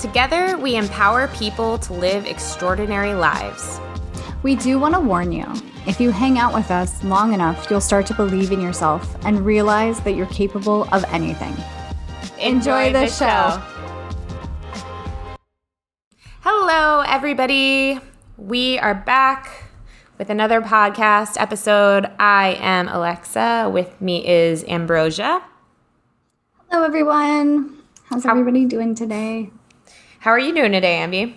[0.00, 3.78] Together, we empower people to live extraordinary lives.
[4.42, 5.44] We do want to warn you
[5.86, 9.44] if you hang out with us long enough, you'll start to believe in yourself and
[9.44, 11.54] realize that you're capable of anything.
[12.38, 13.62] Enjoy, Enjoy the, the show.
[16.40, 18.00] Hello, everybody.
[18.38, 19.64] We are back
[20.16, 22.10] with another podcast episode.
[22.18, 23.70] I am Alexa.
[23.70, 25.42] With me is Ambrosia.
[26.70, 27.82] Hello, everyone.
[28.04, 29.50] How's how, everybody doing today?
[30.20, 31.34] How are you doing today, Ambi?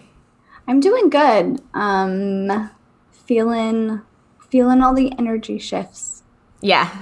[0.67, 1.61] I'm doing good.
[1.73, 2.69] Um,
[3.11, 4.01] feeling
[4.49, 6.23] feeling all the energy shifts.
[6.59, 6.93] Yeah.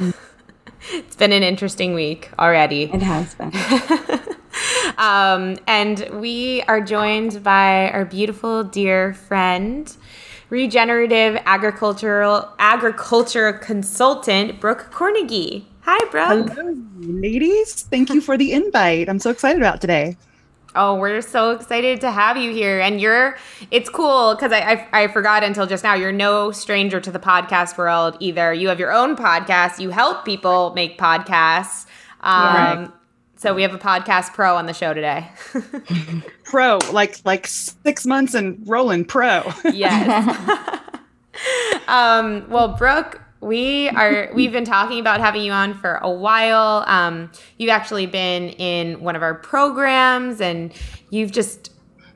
[0.91, 2.83] it's been an interesting week already.
[2.83, 3.51] It has been.
[4.99, 9.91] um, and we are joined by our beautiful dear friend,
[10.51, 15.65] regenerative agricultural agriculture consultant Brooke Cornegie.
[15.81, 16.51] Hi, Brooke.
[16.51, 17.81] Hello, ladies.
[17.81, 19.09] Thank you for the invite.
[19.09, 20.15] I'm so excited about today.
[20.75, 22.79] Oh, we're so excited to have you here.
[22.79, 23.37] And you're,
[23.71, 27.19] it's cool because I, I, I, forgot until just now, you're no stranger to the
[27.19, 28.53] podcast world either.
[28.53, 31.85] You have your own podcast, you help people make podcasts.
[32.21, 32.89] Um, right.
[33.35, 35.27] So we have a podcast pro on the show today.
[36.43, 39.51] pro, like like six months and rolling pro.
[39.73, 40.79] yes.
[41.87, 46.83] um, well, Brooke, we are we've been talking about having you on for a while.
[46.87, 50.71] Um, you've actually been in one of our programs, and
[51.09, 51.71] you've just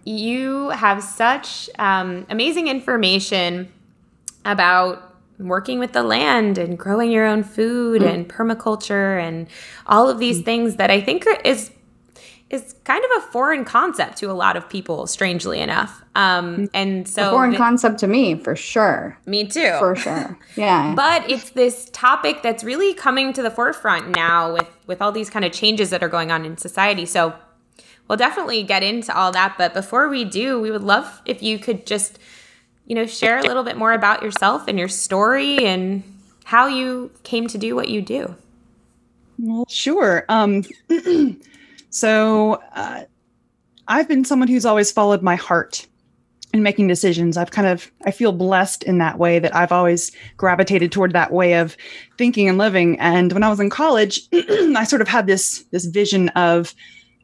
[0.05, 3.71] you have such um, amazing information
[4.45, 5.01] about
[5.39, 8.13] working with the land and growing your own food mm.
[8.13, 9.47] and permaculture and
[9.87, 10.45] all of these mm.
[10.45, 11.71] things that I think is
[12.49, 16.03] is kind of a foreign concept to a lot of people, strangely enough.
[16.13, 19.17] Um, and so, a foreign th- concept to me, for sure.
[19.25, 20.37] Me too, for sure.
[20.55, 25.11] Yeah, but it's this topic that's really coming to the forefront now with with all
[25.11, 27.05] these kind of changes that are going on in society.
[27.05, 27.33] So,
[28.07, 29.55] we'll definitely get into all that.
[29.57, 32.19] But before we do, we would love if you could just,
[32.85, 36.03] you know, share a little bit more about yourself and your story and
[36.43, 38.35] how you came to do what you do.
[39.39, 40.25] Well, sure.
[40.29, 40.63] Um,
[41.95, 43.05] So uh,
[43.87, 45.87] I've been someone who's always followed my heart
[46.53, 47.37] in making decisions.
[47.37, 51.31] I've kind of I feel blessed in that way that I've always gravitated toward that
[51.31, 51.77] way of
[52.17, 52.99] thinking and living.
[52.99, 56.75] And when I was in college, I sort of had this this vision of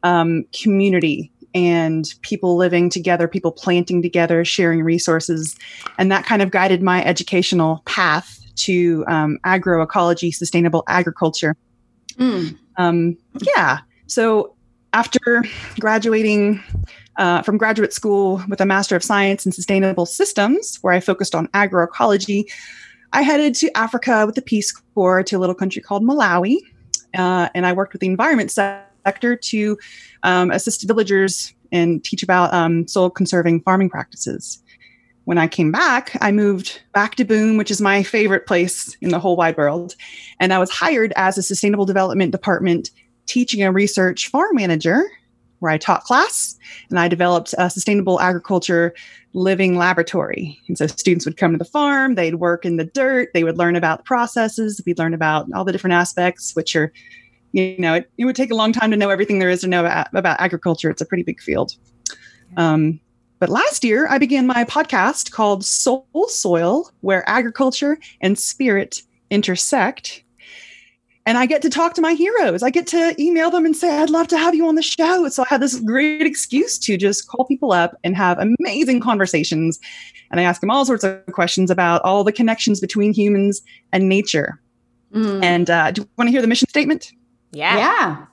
[0.04, 5.54] um, community and people living together, people planting together, sharing resources,
[5.98, 11.58] and that kind of guided my educational path to um, agroecology, sustainable agriculture.
[12.16, 12.56] Mm.
[12.78, 13.18] Um,
[13.54, 13.80] yeah.
[14.06, 14.54] So
[14.92, 15.44] after
[15.80, 16.62] graduating
[17.16, 21.34] uh, from graduate school with a Master of Science in Sustainable Systems, where I focused
[21.34, 22.44] on agroecology,
[23.12, 26.58] I headed to Africa with the Peace Corps to a little country called Malawi.
[27.14, 29.78] Uh, and I worked with the environment sector to
[30.22, 34.62] um, assist villagers and teach about um, soil conserving farming practices.
[35.24, 39.10] When I came back, I moved back to Boone, which is my favorite place in
[39.10, 39.94] the whole wide world.
[40.40, 42.90] And I was hired as a sustainable development department
[43.26, 45.04] teaching and research farm manager
[45.62, 46.58] where I taught class
[46.90, 48.94] and I developed a sustainable agriculture
[49.32, 50.58] living laboratory.
[50.66, 53.58] And so students would come to the farm, they'd work in the dirt, they would
[53.58, 56.92] learn about the processes, we'd learn about all the different aspects, which are,
[57.52, 59.68] you know, it, it would take a long time to know everything there is to
[59.68, 60.90] know about, about agriculture.
[60.90, 61.76] It's a pretty big field.
[62.56, 62.98] Um,
[63.38, 70.21] but last year, I began my podcast called Soul Soil, where agriculture and spirit intersect
[71.24, 72.62] and I get to talk to my heroes.
[72.62, 75.28] I get to email them and say, I'd love to have you on the show.
[75.28, 79.78] So I have this great excuse to just call people up and have amazing conversations.
[80.30, 84.08] And I ask them all sorts of questions about all the connections between humans and
[84.08, 84.60] nature.
[85.14, 85.44] Mm.
[85.44, 87.12] And uh, do you want to hear the mission statement?
[87.52, 87.76] Yeah.
[87.76, 88.26] Yeah.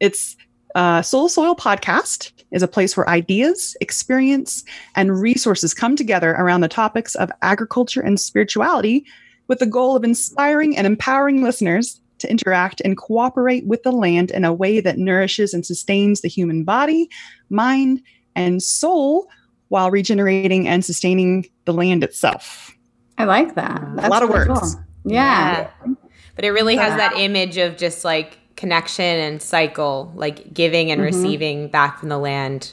[0.00, 0.36] It's
[0.74, 4.64] uh, Soul Soil Podcast is a place where ideas, experience,
[4.96, 9.06] and resources come together around the topics of agriculture and spirituality
[9.48, 14.30] with the goal of inspiring and empowering listeners to interact and cooperate with the land
[14.30, 17.08] in a way that nourishes and sustains the human body,
[17.50, 18.02] mind,
[18.34, 19.28] and soul
[19.68, 22.72] while regenerating and sustaining the land itself.
[23.18, 23.80] I like that.
[23.94, 24.48] That's a lot of words.
[24.48, 24.84] Cool.
[25.04, 25.68] Yeah.
[25.86, 25.94] yeah.
[26.34, 31.00] But it really has that image of just like connection and cycle, like giving and
[31.00, 31.16] mm-hmm.
[31.16, 32.72] receiving back from the land.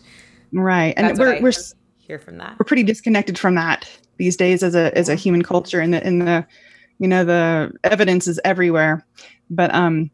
[0.52, 1.54] right and That's what we're, I we're
[2.00, 2.58] hear from that.
[2.60, 6.06] we're pretty disconnected from that these days as a as a human culture in the
[6.06, 6.46] in the
[7.02, 9.06] you know the evidence is everywhere.
[9.50, 10.12] But um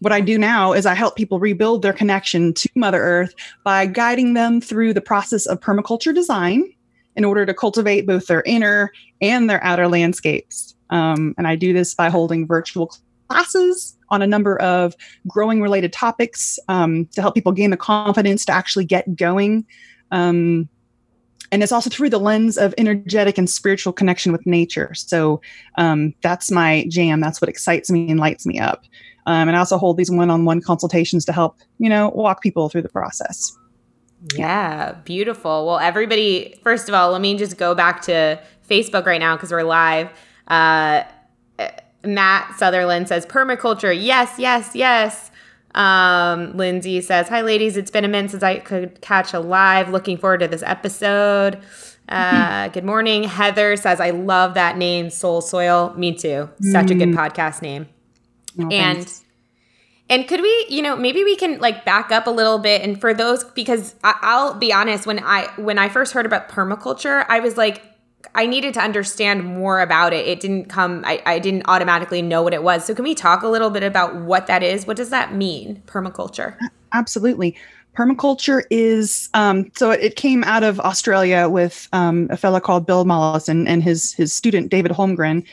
[0.00, 3.86] what i do now is i help people rebuild their connection to mother earth by
[3.86, 6.68] guiding them through the process of permaculture design
[7.14, 8.90] in order to cultivate both their inner
[9.20, 10.74] and their outer landscapes.
[10.90, 12.92] Um, and i do this by holding virtual
[13.28, 14.96] classes on a number of
[15.28, 19.64] growing related topics um, to help people gain the confidence to actually get going
[20.10, 20.68] um,
[21.52, 24.92] and it's also through the lens of energetic and spiritual connection with nature.
[24.94, 25.40] So
[25.76, 27.20] um, that's my jam.
[27.20, 28.84] That's what excites me and lights me up.
[29.26, 32.82] Um, and I also hold these one-on-one consultations to help you know walk people through
[32.82, 33.56] the process.
[34.34, 35.66] Yeah, beautiful.
[35.66, 39.50] Well, everybody, first of all, let me just go back to Facebook right now because
[39.50, 40.10] we're live.
[40.48, 41.02] Uh,
[42.04, 43.96] Matt Sutherland says permaculture.
[43.96, 45.30] Yes, yes, yes.
[45.74, 47.76] Um, Lindsay says, Hi, ladies.
[47.76, 49.88] It's been a minute since I could catch a live.
[49.90, 51.60] Looking forward to this episode.
[52.08, 53.24] Uh, good morning.
[53.24, 55.94] Heather says, I love that name, Soul Soil.
[55.96, 56.50] Me too.
[56.60, 57.88] Such a good podcast name.
[58.58, 59.24] Oh, and thanks.
[60.10, 63.00] and could we, you know, maybe we can like back up a little bit and
[63.00, 67.24] for those because I, I'll be honest, when I when I first heard about permaculture,
[67.30, 67.82] I was like,
[68.34, 70.26] I needed to understand more about it.
[70.26, 72.84] It didn't come, I, I didn't automatically know what it was.
[72.84, 74.86] So can we talk a little bit about what that is?
[74.86, 76.56] What does that mean, permaculture?
[76.92, 77.56] absolutely.
[77.96, 83.04] Permaculture is um, so it, came out of Australia with um, a fellow called Bill
[83.04, 85.44] Mollison and his his student David Holmgren,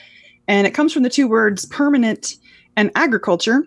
[0.47, 2.35] and it comes from the two words permanent
[2.77, 3.65] and agriculture,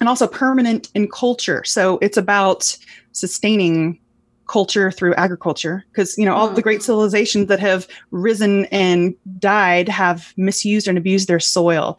[0.00, 1.64] and also permanent in culture.
[1.64, 2.74] So it's about
[3.12, 4.00] sustaining
[4.46, 9.88] culture through agriculture because you know all the great civilizations that have risen and died
[9.88, 11.98] have misused and abused their soil.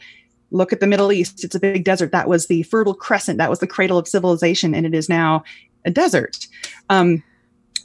[0.52, 1.44] Look at the middle east.
[1.44, 2.12] It's a big desert.
[2.12, 3.40] That was the fertile crescent.
[3.40, 5.44] That was the cradle of civilization and it is now
[5.86, 6.48] a desert.
[6.90, 7.24] Um,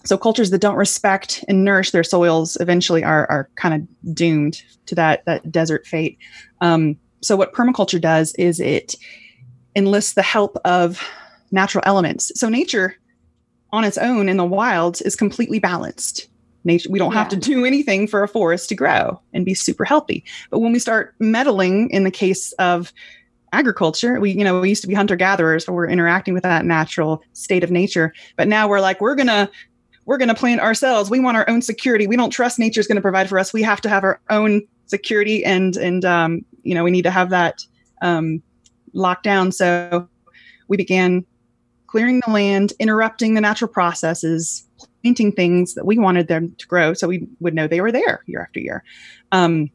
[0.04, 4.62] so cultures that don't respect and nourish their soils eventually are, are kind of doomed
[4.86, 6.18] to that that desert fate.
[6.60, 8.94] Um, so what permaculture does is it
[9.74, 11.02] enlists the help of
[11.50, 12.32] natural elements.
[12.34, 12.96] So nature
[13.72, 16.28] on its own in the wild is completely balanced.
[16.64, 19.84] Nature, we don't have to do anything for a forest to grow and be super
[19.84, 20.24] healthy.
[20.50, 22.92] But when we start meddling in the case of
[23.52, 26.64] agriculture, we, you know, we used to be hunter gatherers, so we're interacting with that
[26.64, 28.12] natural state of nature.
[28.36, 29.48] But now we're like, we're gonna,
[30.04, 31.10] we're gonna plant ourselves.
[31.10, 32.06] We want our own security.
[32.06, 33.52] We don't trust nature's gonna provide for us.
[33.52, 37.10] We have to have our own security and and um, you know, we need to
[37.10, 37.64] have that
[38.02, 38.42] um
[38.92, 39.52] locked down.
[39.52, 40.08] So
[40.66, 41.24] we began
[41.88, 44.66] clearing the land, interrupting the natural processes,
[45.02, 48.22] planting things that we wanted them to grow so we would know they were there
[48.26, 48.84] year after year.
[49.32, 49.70] Um,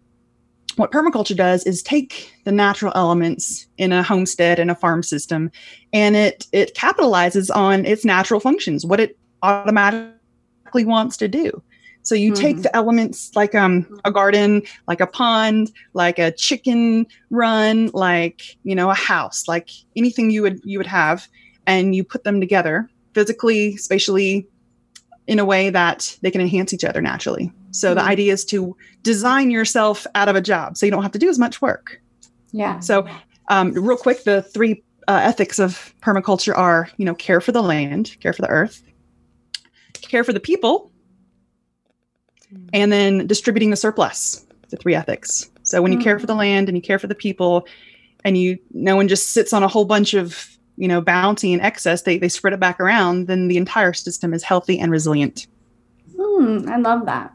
[0.76, 5.52] what permaculture does is take the natural elements in a homestead and a farm system
[5.92, 11.62] and it it capitalizes on its natural functions, what it automatically wants to do.
[12.02, 12.64] So you take Mhm.
[12.64, 18.76] the elements like um, a garden, like a pond, like a chicken run, like you
[18.76, 21.28] know a house, like anything you would you would have,
[21.66, 24.48] and you put them together physically, spatially,
[25.28, 27.52] in a way that they can enhance each other naturally.
[27.72, 28.08] So the Mhm.
[28.08, 31.30] idea is to design yourself out of a job, so you don't have to do
[31.30, 32.02] as much work.
[32.52, 32.80] Yeah.
[32.80, 33.08] So,
[33.50, 37.62] um, real quick, the three uh, ethics of permaculture are, you know, care for the
[37.62, 38.82] land, care for the earth,
[40.02, 40.92] care for the people,
[42.72, 44.46] and then distributing the surplus.
[44.70, 45.50] The three ethics.
[45.64, 47.68] So when you care for the land and you care for the people,
[48.24, 51.62] and you no one just sits on a whole bunch of you know bounty and
[51.62, 53.28] excess, they they spread it back around.
[53.28, 55.48] Then the entire system is healthy and resilient.
[56.18, 57.34] Hmm, I love that.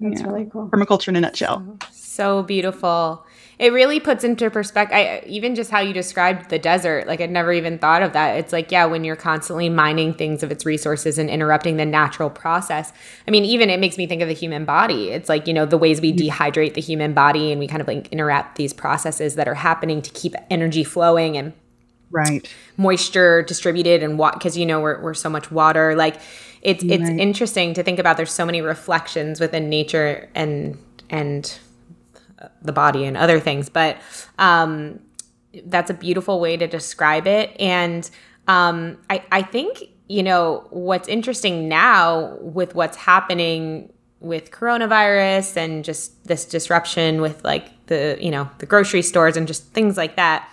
[0.00, 0.26] That's Yeah.
[0.28, 0.68] really cool.
[0.68, 1.78] Permaculture in a nutshell.
[1.90, 3.24] So beautiful.
[3.58, 7.06] It really puts into perspective, I, even just how you described the desert.
[7.06, 8.36] Like, I'd never even thought of that.
[8.36, 12.28] It's like, yeah, when you're constantly mining things of its resources and interrupting the natural
[12.28, 12.92] process.
[13.26, 15.08] I mean, even it makes me think of the human body.
[15.08, 17.88] It's like, you know, the ways we dehydrate the human body and we kind of
[17.88, 21.54] like interrupt these processes that are happening to keep energy flowing and
[22.10, 22.48] Right.
[22.76, 25.94] moisture distributed and what because you know we're, we're so much water.
[25.94, 26.20] Like
[26.62, 30.78] it's it's interesting to think about there's so many reflections within nature and
[31.10, 31.58] and
[32.62, 33.96] the body and other things but
[34.38, 35.00] um
[35.64, 37.54] that's a beautiful way to describe it.
[37.60, 38.08] And
[38.48, 45.84] um i i think you know what's interesting now with what's happening with coronavirus and
[45.84, 50.16] just this disruption with like the you know the grocery stores and just things like
[50.16, 50.48] that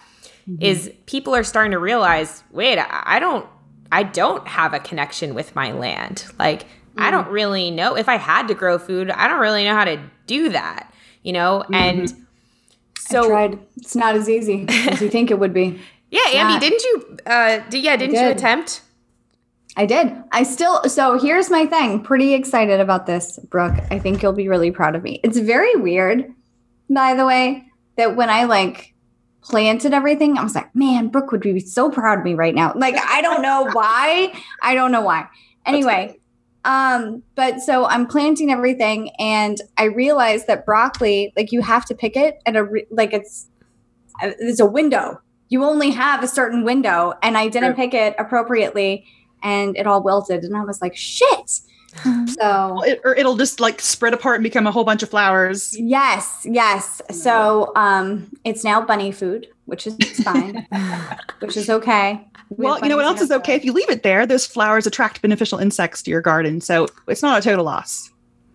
[0.47, 0.61] Mm-hmm.
[0.61, 3.47] is people are starting to realize wait I, I don't
[3.93, 6.65] i don't have a connection with my land like
[6.97, 7.11] i mm-hmm.
[7.11, 10.01] don't really know if i had to grow food i don't really know how to
[10.27, 11.73] do that you know mm-hmm.
[11.75, 13.59] and I so tried.
[13.77, 15.79] It's not as easy as you think it would be.
[16.09, 16.61] yeah andy not.
[16.61, 18.81] didn't you uh did, yeah didn't you attempt
[19.75, 20.13] I did.
[20.31, 22.03] I still, so here's my thing.
[22.03, 23.73] Pretty excited about this, Brooke.
[23.89, 25.19] I think you'll be really proud of me.
[25.23, 26.31] It's very weird,
[26.91, 27.65] by the way,
[27.97, 28.92] that when I like
[29.43, 32.73] planted everything, I was like, man, Brooke would be so proud of me right now.
[32.75, 34.33] Like, I don't know why.
[34.61, 35.27] I don't know why.
[35.65, 36.19] Anyway,
[36.65, 41.95] um, but so I'm planting everything and I realized that broccoli, like you have to
[41.95, 43.47] pick it at a, re- like it's,
[44.21, 45.21] it's a window.
[45.49, 49.05] You only have a certain window and I didn't pick it appropriately
[49.43, 50.43] and it all wilted.
[50.43, 51.59] And I was like, shit.
[52.27, 55.77] So it, or it'll just like spread apart and become a whole bunch of flowers.
[55.79, 57.01] Yes, yes.
[57.11, 60.67] So um it's now bunny food, which is fine,
[61.39, 62.27] which is okay.
[62.49, 63.55] We well, you know what else is okay?
[63.55, 66.61] If you leave it there, those flowers attract beneficial insects to your garden.
[66.61, 68.11] So it's not a total loss.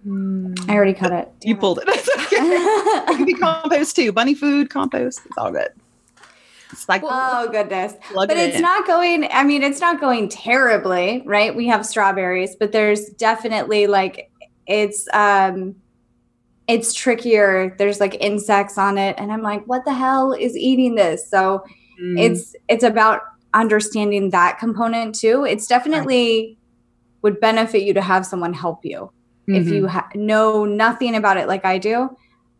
[0.07, 1.33] I already cut it.
[1.41, 1.61] Damn you it.
[1.61, 1.85] pulled it.
[1.89, 4.13] it can be compost too.
[4.13, 5.21] Bunny food, compost.
[5.27, 5.69] It's all good.
[6.79, 8.63] It's like oh goodness, but it's in.
[8.63, 9.29] not going.
[9.33, 11.55] I mean, it's not going terribly, right?
[11.55, 14.31] We have strawberries, but there's definitely like
[14.69, 15.75] it's um
[16.69, 17.75] it's trickier.
[17.79, 21.29] There's like insects on it, and I'm like, what the hell is eating this?
[21.29, 21.65] So
[22.01, 22.17] mm.
[22.17, 23.23] it's it's about
[23.55, 25.45] understanding that component too.
[25.45, 26.59] It's definitely
[27.23, 29.11] would benefit you to have someone help you
[29.49, 29.57] mm-hmm.
[29.57, 32.17] if you ha- know nothing about it like I do.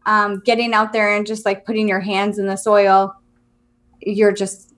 [0.07, 3.15] Um, getting out there and just like putting your hands in the soil
[4.01, 4.75] you're just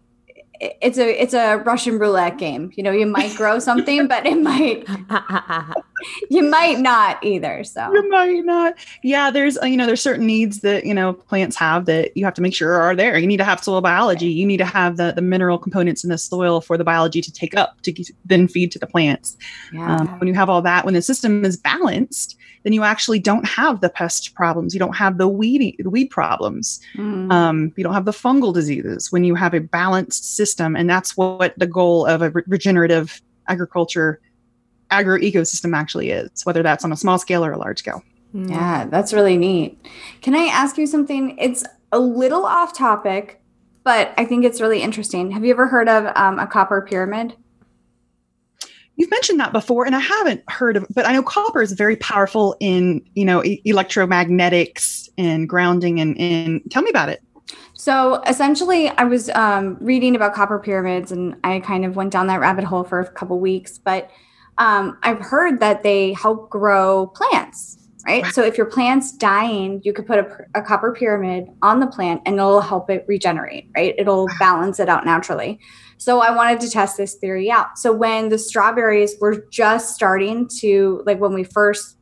[0.61, 2.71] it's a it's a Russian roulette game.
[2.75, 4.87] You know, you might grow something, but it might
[6.31, 7.65] you might not either.
[7.65, 8.75] So you might not.
[9.03, 12.25] Yeah, there's uh, you know there's certain needs that you know plants have that you
[12.25, 13.19] have to make sure are there.
[13.19, 14.29] You need to have soil biology.
[14.29, 17.33] You need to have the the mineral components in the soil for the biology to
[17.33, 19.37] take up to then feed to the plants.
[19.73, 19.97] Yeah.
[19.97, 23.47] Um, when you have all that, when the system is balanced, then you actually don't
[23.47, 24.75] have the pest problems.
[24.75, 26.81] You don't have the weed the weed problems.
[26.97, 27.33] Mm.
[27.33, 31.17] Um, you don't have the fungal diseases when you have a balanced system, and that's
[31.17, 34.21] what the goal of a re- regenerative agriculture
[34.91, 38.03] agro ecosystem actually is, whether that's on a small scale or a large scale.
[38.35, 38.51] Mm.
[38.51, 39.85] Yeah, that's really neat.
[40.23, 41.37] Can I ask you something?
[41.39, 43.41] It's a little off topic,
[43.83, 45.31] but I think it's really interesting.
[45.33, 47.35] Have you ever heard of um, a copper pyramid?
[48.97, 51.97] You've mentioned that before, and I haven't heard of, but I know copper is very
[51.97, 56.01] powerful in, you know, e- electromagnetics and grounding.
[56.01, 57.23] And, and tell me about it.
[57.73, 62.27] So essentially, I was um, reading about copper pyramids, and I kind of went down
[62.27, 63.79] that rabbit hole for a couple weeks.
[63.79, 64.11] But
[64.59, 68.27] um, I've heard that they help grow plants, right?
[68.27, 72.23] So if your plant's dying, you could put a, a, copper pyramid on the plant,
[72.27, 73.95] and it'll help it regenerate, right?
[73.97, 75.61] It'll balance it out naturally.
[75.97, 77.79] So I wanted to test this theory out.
[77.79, 81.97] So when the strawberries were just starting to, like when we first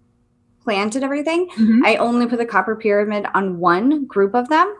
[0.62, 1.84] planted everything, mm-hmm.
[1.84, 4.72] I only put the copper pyramid on one group of them.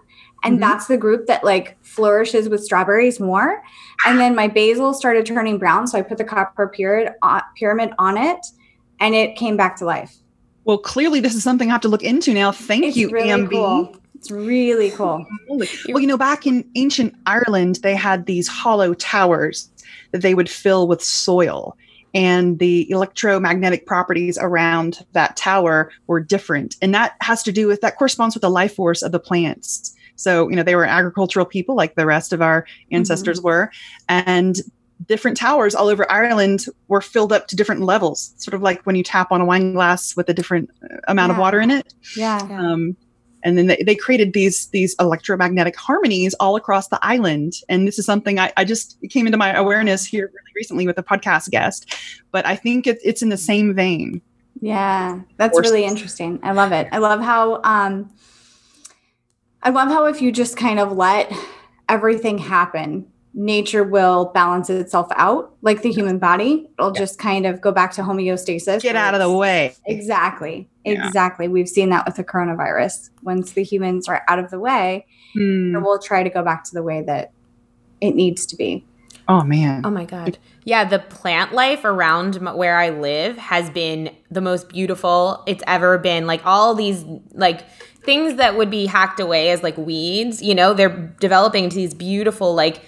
[0.45, 0.61] And mm-hmm.
[0.61, 3.63] that's the group that like flourishes with strawberries more.
[4.07, 5.87] And then my basil started turning brown.
[5.87, 8.39] So I put the copper pyramid, uh, pyramid on it
[9.01, 10.17] and it came back to life.
[10.65, 12.53] Well, clearly this is something I have to look into now.
[12.53, 13.51] Thank it's you, really AMB.
[13.51, 13.97] Cool.
[14.15, 15.25] It's really cool.
[15.49, 15.67] Well,
[16.01, 19.71] you know, back in ancient Ireland, they had these hollow towers
[20.11, 21.77] that they would fill with soil.
[22.15, 26.77] And the electromagnetic properties around that tower were different.
[26.83, 29.95] And that has to do with that corresponds with the life force of the plants.
[30.19, 33.47] So, you know, they were agricultural people like the rest of our ancestors mm-hmm.
[33.47, 33.71] were.
[34.09, 34.57] And
[35.07, 38.97] different towers all over Ireland were filled up to different levels, sort of like when
[38.97, 41.35] you tap on a wine glass with a different uh, amount yeah.
[41.35, 41.95] of water in it.
[42.17, 42.39] Yeah.
[42.51, 42.97] Um,
[43.45, 47.97] and then they, they created these these electromagnetic harmonies all across the island and this
[47.97, 51.51] is something i, I just came into my awareness here really recently with a podcast
[51.51, 51.95] guest
[52.33, 54.21] but i think it, it's in the same vein
[54.61, 58.11] yeah that's really interesting i love it i love how um
[59.63, 61.33] i love how if you just kind of let
[61.89, 63.07] everything happen
[63.39, 66.69] nature will balance itself out like the human body.
[66.79, 67.01] It'll yeah.
[67.01, 68.83] just kind of go back to homeostasis.
[68.83, 69.75] Get out of the way.
[69.87, 70.69] Exactly.
[70.85, 71.07] Yeah.
[71.07, 71.47] exactly.
[71.47, 73.11] We've seen that with the coronavirus.
[73.23, 75.81] Once the humans are out of the way hmm.
[75.83, 77.33] we'll try to go back to the way that
[78.01, 78.85] it needs to be.
[79.29, 79.83] Oh man.
[79.85, 80.39] Oh my god.
[80.65, 85.99] Yeah the plant life around where i live has been the most beautiful it's ever
[85.99, 86.27] been.
[86.27, 87.65] Like all these like
[88.09, 91.93] things that would be hacked away as like weeds you know they're developing into these
[91.93, 92.81] beautiful like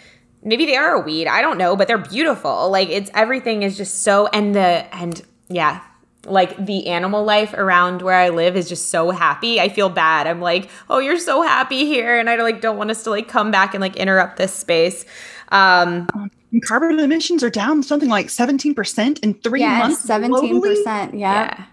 [0.43, 2.71] maybe they are a weed i don't know but they're beautiful.
[2.71, 5.83] Like it's everything is just so and the and yeah
[6.27, 9.61] like the animal life around where i live is just so happy.
[9.61, 10.27] I feel bad.
[10.27, 13.29] I'm like oh you're so happy here and i like don't want us to like
[13.29, 15.05] come back and like interrupt this space.
[15.51, 16.07] Um
[16.67, 21.09] carbon emissions are down something like 17% in three yes, months 17% yeah.
[21.19, 21.65] yeah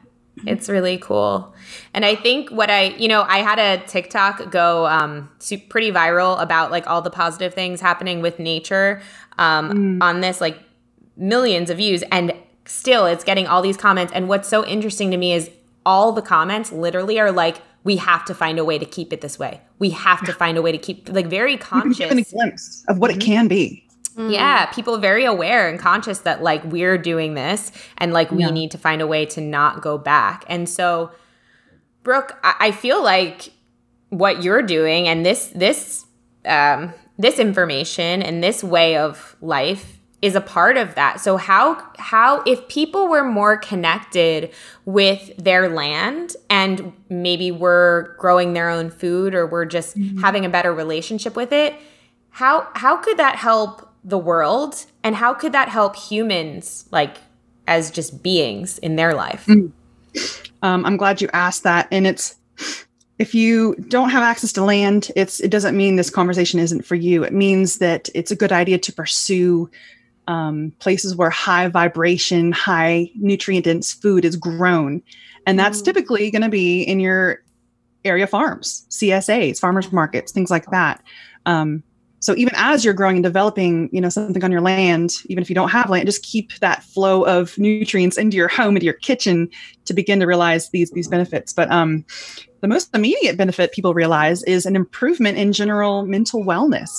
[0.46, 1.54] it's really cool.
[1.94, 5.30] And I think what I, you know, I had a TikTok go um,
[5.70, 9.02] pretty viral about like all the positive things happening with nature
[9.38, 10.04] um, mm.
[10.04, 10.60] on this like
[11.16, 12.34] millions of views and
[12.66, 15.50] still it's getting all these comments and what's so interesting to me is
[15.86, 19.22] all the comments literally are like we have to find a way to keep it
[19.22, 22.24] this way we have to find a way to keep like very conscious Given a
[22.24, 23.87] glimpse of what it can be.
[24.18, 28.50] Yeah people very aware and conscious that like we're doing this and like we Yeah.
[28.50, 30.44] need to find a way to not go back.
[30.48, 31.12] And so
[32.04, 33.52] brooke i, I feel like
[34.10, 36.06] what you're doing and this this
[36.46, 41.20] um, this information and this way of life is a part of that.
[41.20, 44.52] So how how if people were more connected
[44.86, 50.50] with their land and maybe were growing their own food or were just having a
[50.50, 51.76] better relationship with it
[52.30, 57.18] how how could that help the world and how could that help humans like
[57.68, 59.48] as just beings in their life
[60.64, 61.88] Um, I'm glad you asked that.
[61.92, 62.36] And it's
[63.20, 66.96] if you don't have access to land, it's it doesn't mean this conversation isn't for
[66.96, 67.24] you.
[67.24, 69.70] It means that it's a good idea to pursue
[70.28, 75.02] um, places where high vibration, high nutrient dense food is grown,
[75.46, 75.86] and that's Mm.
[75.86, 77.44] typically going to be in your
[78.04, 81.04] area farms, CSAs, farmers markets, things like that.
[81.46, 81.84] Um,
[82.28, 85.50] so even as you're growing and developing, you know, something on your land, even if
[85.50, 88.96] you don't have land, just keep that flow of nutrients into your home, into your
[88.96, 89.50] kitchen,
[89.86, 91.54] to begin to realize these these benefits.
[91.54, 92.04] But um,
[92.60, 96.90] the most immediate benefit people realize is an improvement in general mental wellness.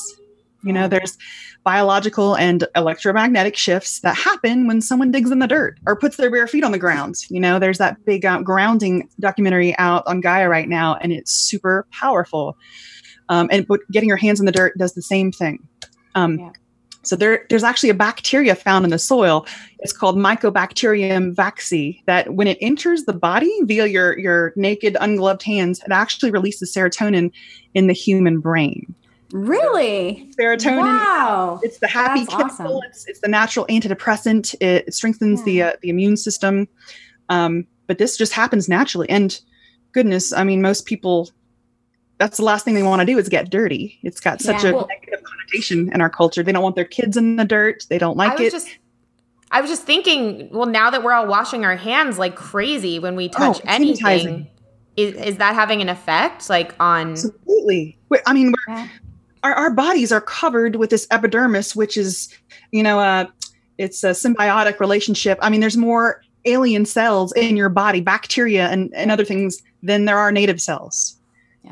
[0.64, 1.18] You know, there's
[1.62, 6.30] biological and electromagnetic shifts that happen when someone digs in the dirt or puts their
[6.30, 7.16] bare feet on the ground.
[7.28, 11.32] You know, there's that big uh, grounding documentary out on Gaia right now, and it's
[11.32, 12.56] super powerful.
[13.28, 15.58] Um, and but getting your hands in the dirt does the same thing.
[16.14, 16.50] Um, Yeah.
[17.04, 19.47] So there, there's actually a bacteria found in the soil.
[19.78, 22.02] It's called Mycobacterium vaccae.
[22.06, 26.75] That when it enters the body via your your naked, ungloved hands, it actually releases
[26.75, 27.30] serotonin
[27.75, 28.94] in the human brain.
[29.32, 30.28] Really?
[30.38, 31.60] Serotonin Wow.
[31.62, 32.78] it's the happy That's chemical.
[32.78, 32.91] awesome.
[32.91, 34.54] It's, it's the natural antidepressant.
[34.60, 36.67] It, strengthens the uh, the immune system.
[37.28, 39.08] Um, but this just happens naturally.
[39.08, 39.41] And
[39.93, 41.30] goodness, I mean, most people.
[42.19, 43.99] That's the last thing they want to do is get dirty.
[44.02, 44.71] It's got such Yeah.
[44.71, 46.43] a Well- negative connotation in our culture.
[46.43, 47.85] They don't want their kids in the dirt.
[47.89, 48.50] They don't I like was it.
[48.52, 48.69] just
[49.50, 53.17] I was just thinking, well, now that we're all washing our hands like crazy when
[53.17, 54.47] we touch Oh, anything,
[54.97, 57.97] is, is that having an effect like on Absolutely.
[58.11, 58.89] Wait, I mean, we're, Yeah.
[59.45, 62.28] our, our bodies are covered with this epidermis, which is,
[62.73, 63.25] you know, uh,
[63.78, 65.39] it's a symbiotic relationship.
[65.41, 70.04] I mean, there's more alien cells in your body, bacteria and, and other things, than
[70.04, 71.18] there are native cells.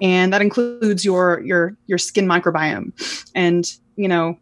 [0.00, 0.08] Yeah.
[0.08, 2.92] And that includes your your your skin microbiome.
[3.34, 4.38] And, you know,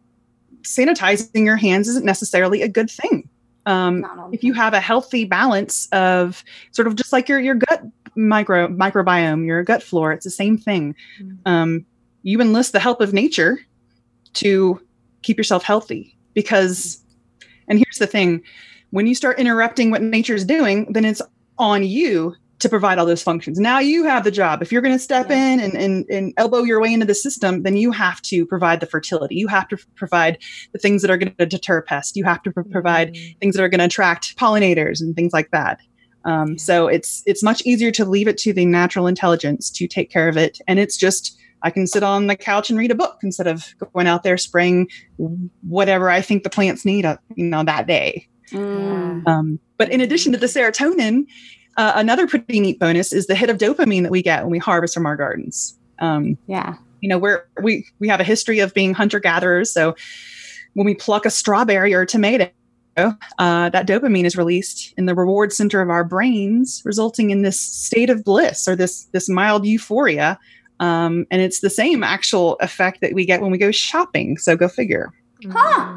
[0.63, 3.29] sanitizing your hands isn't necessarily a good thing.
[3.65, 7.27] Um, Not all the if you have a healthy balance of sort of just like
[7.27, 7.83] your your gut
[8.15, 10.95] micro microbiome, your gut flora, it's the same thing.
[11.21, 11.37] Mm.
[11.45, 11.85] Um,
[12.23, 13.59] you enlist the help of nature
[14.33, 14.81] to
[15.21, 17.01] keep yourself healthy because
[17.67, 18.43] and here's the thing
[18.91, 21.21] when you start interrupting what nature's doing then it's
[21.57, 24.95] on you to provide all those functions now you have the job if you're going
[24.95, 25.53] to step Yeah.
[25.53, 28.79] in and, and, and elbow your way into the system then you have to provide
[28.79, 30.37] the fertility you have to provide
[30.71, 33.39] the things that are going to deter pests you have to pro- provide Mm.
[33.39, 35.79] things that are going to attract pollinators and things like that.
[36.23, 36.55] Um, Yeah.
[36.57, 40.27] So it's it's much easier to leave it to the natural intelligence to take care
[40.27, 43.17] of it, and it's just I can sit on the couch and read a book
[43.21, 44.87] instead of going out there spraying
[45.67, 48.27] whatever I think the plants need, uh, you know, that day.
[48.51, 49.27] Mm.
[49.27, 51.25] Um, but in addition to the serotonin,
[51.77, 54.57] uh, another pretty neat bonus is the hit of dopamine that we get when we
[54.59, 55.77] harvest from our gardens.
[55.99, 56.75] Um, Yeah.
[57.01, 59.95] you know we're we we have a history of being hunter gatherers so
[60.73, 62.49] when we pluck a strawberry or a tomato
[62.97, 67.59] uh, that dopamine is released in the reward center of our brains resulting in this
[67.59, 70.39] state of bliss or this this mild euphoria
[70.79, 74.55] um, and it's the same actual effect that we get when we go shopping so
[74.55, 75.11] go figure
[75.51, 75.93] Huh.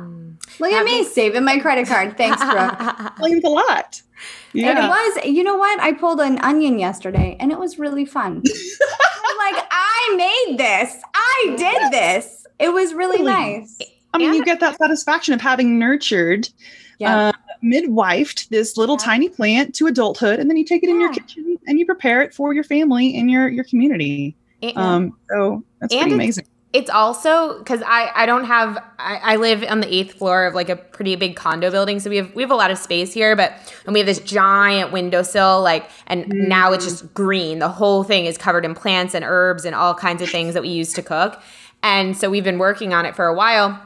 [0.60, 2.16] Look at me saving my credit card.
[2.16, 2.68] Thanks, bro.
[3.06, 4.02] explains a lot
[4.52, 5.78] And yeah it was, you know what?
[5.80, 8.42] I pulled an onion yesterday and it was really fun.
[9.26, 10.14] I'm like, I
[10.48, 11.00] made this.
[11.14, 12.46] I did this.
[12.58, 13.32] It was really Totally.
[13.58, 13.78] nice.
[14.14, 16.48] i mean you get that satisfaction of having nurtured
[16.98, 17.28] Yeah.
[17.28, 17.32] uh,
[17.62, 19.04] midwifed this little Yeah.
[19.04, 22.22] tiny plant to adulthood and then you take it in your kitchen and you prepare
[22.22, 26.38] it for your family and your your community And- um so that's And pretty it's-
[26.38, 30.44] amazing It's also because I, I don't have I, I live on the eighth floor
[30.44, 32.76] of like a pretty big condo building, so we have we have a lot of
[32.76, 33.52] space here, but
[33.86, 36.88] and we have this giant windowsill, like and now it's mm.
[36.88, 37.58] just green.
[37.58, 40.62] The whole thing is covered in plants and herbs and all kinds of things that
[40.62, 41.40] we use to cook.
[41.82, 43.80] And so we've been working on it for a while.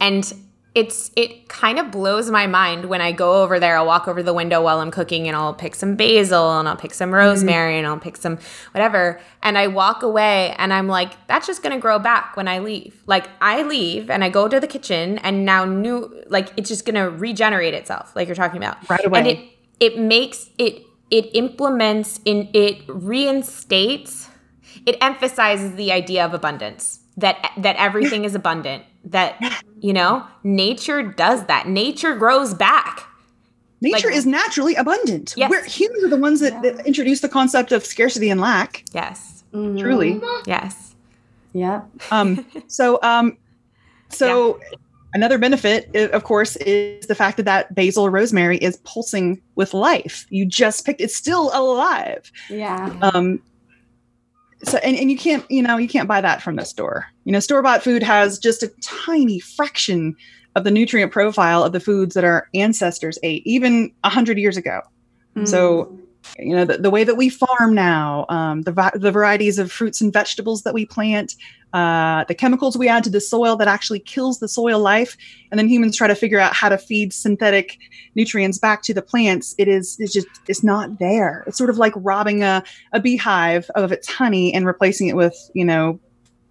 [0.00, 0.32] And
[0.74, 3.76] it's it kind of blows my mind when I go over there.
[3.76, 6.76] I'll walk over the window while I'm cooking and I'll pick some basil and I'll
[6.76, 7.16] pick some mm-hmm.
[7.16, 8.38] rosemary and I'll pick some
[8.72, 9.20] whatever.
[9.42, 13.02] And I walk away and I'm like, that's just gonna grow back when I leave.
[13.06, 16.86] Like I leave and I go to the kitchen and now new like it's just
[16.86, 18.88] gonna regenerate itself, like you're talking about.
[18.88, 19.18] Right away.
[19.18, 19.38] And it
[19.78, 24.30] it makes it it implements in it reinstates
[24.86, 29.36] it emphasizes the idea of abundance that that everything is abundant that
[29.80, 33.08] you know nature does that nature grows back
[33.80, 35.34] Nature Like- is naturally abundant.
[35.36, 35.50] Yes.
[35.50, 38.84] We're humans are the ones that, that introduced the concept of scarcity and lack.
[38.94, 39.78] yes Mhm.
[39.80, 40.20] Truly.
[40.46, 40.94] yes
[41.52, 41.82] Yeah.
[42.12, 43.36] Um, so, um,
[44.08, 44.60] so
[45.14, 50.26] another benefit, of course, is the fact that that basil rosemary is pulsing with life.
[50.30, 52.30] You just picked; it's still alive.
[52.48, 52.94] Yeah.
[53.02, 53.40] Um,
[54.64, 57.06] so, and, and you can't, you know, you can't buy that from the store.
[57.24, 60.16] You know, store bought food has just a tiny fraction
[60.54, 64.56] of the nutrient profile of the foods that our ancestors ate, even a hundred years
[64.56, 64.80] ago.
[65.44, 66.00] So, hmm.
[66.38, 70.00] You know, the, the way that we farm now, um, the, the varieties of fruits
[70.00, 71.34] and vegetables that we plant,
[71.72, 75.16] uh, the chemicals we add to the soil that actually kills the soil life,
[75.50, 77.78] and then humans try to figure out how to feed synthetic
[78.14, 79.54] nutrients back to the plants.
[79.58, 81.44] It is it's just it's not there.
[81.46, 85.36] It's sort of like robbing a, a beehive of its honey and replacing it with
[85.54, 85.98] you know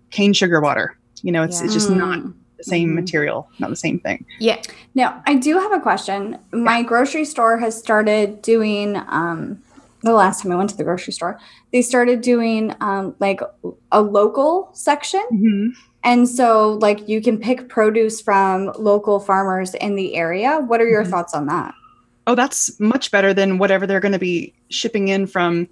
[0.10, 0.98] cane sugar water.
[1.22, 2.34] You know, it's it's just not Mm.
[2.64, 2.96] The same Mhm.
[2.96, 4.26] material, not the same thing.
[4.40, 4.58] yeah
[4.94, 6.38] Now, I do have a question.
[6.52, 9.58] My grocery store has started doing, um,
[10.04, 11.40] the last time I went to the grocery store,
[11.72, 13.40] they started doing um, like
[13.92, 15.24] a local section.
[15.32, 15.68] Mm-hmm.
[16.04, 20.60] And so, like, you can pick produce from local farmers in the area.
[20.60, 21.10] What are your Mhm.
[21.12, 21.74] thoughts on that?
[22.28, 25.68] oh that's much better than whatever they're going to be shipping in from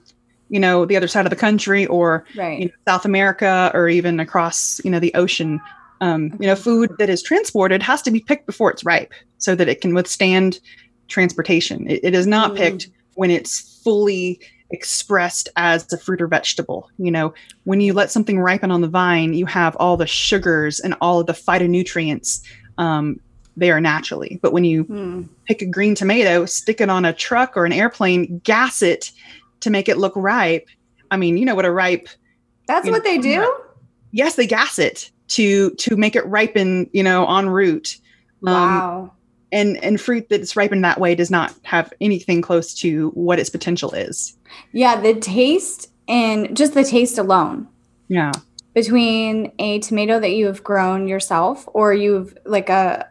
[0.49, 2.59] you know the other side of the country or Right.
[2.61, 5.61] you know, south america or even across you know the ocean
[6.01, 9.55] um, you know food that is transported has to be picked before it's ripe so
[9.55, 10.59] that it can withstand
[11.07, 12.57] transportation it, it is not Mm.
[12.57, 14.39] picked when it's fully
[14.71, 17.33] expressed as a fruit or vegetable you know
[17.63, 21.19] when you let something ripen on the vine you have all the sugars and all
[21.19, 22.39] of the phytonutrients
[22.77, 23.17] um,
[23.57, 25.23] there naturally but when you Hmm.
[25.47, 29.11] pick a green tomato, stick it on a truck or an airplane, gas it
[29.61, 30.67] to make it look ripe.
[31.09, 32.07] I mean, you know what a ripe
[32.67, 33.51] That's what know, they do?
[34.11, 37.97] yes, they gas it to to make it ripen, you know, en route.
[38.45, 39.11] Um, Wow.
[39.51, 43.49] and and fruit that's ripened that way does not have anything close to what its
[43.49, 44.37] potential is.
[44.73, 47.67] Yeah, the taste and just the taste alone
[48.07, 48.31] Yeah.
[48.73, 53.07] between a tomato that you have grown yourself or you've like a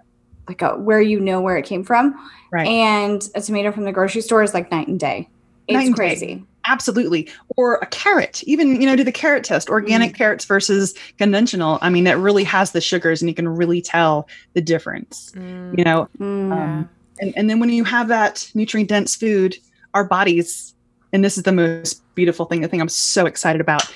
[0.49, 2.15] like a where you know where it came from
[2.51, 2.67] Right.
[2.67, 5.29] and a tomato from the grocery store is like night and day.
[5.67, 6.43] It's Night and day.
[6.69, 6.79] Crazy.
[6.79, 7.29] Absolutely.
[7.57, 11.79] Or a carrot, even, you know, do the carrot test, organic carrots versus conventional.
[11.83, 15.33] I mean, it really has the sugars and you can really tell the difference.
[15.35, 16.53] You know, Mm.
[16.53, 16.89] Um,
[17.21, 19.57] and, and then when you have that nutrient dense food,
[19.95, 20.75] our bodies,
[21.13, 23.93] and this is the most beautiful thing, the thing I'm so excited about,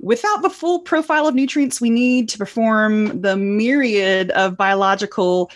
[0.00, 5.50] without the full profile of nutrients we need to perform the myriad of biological,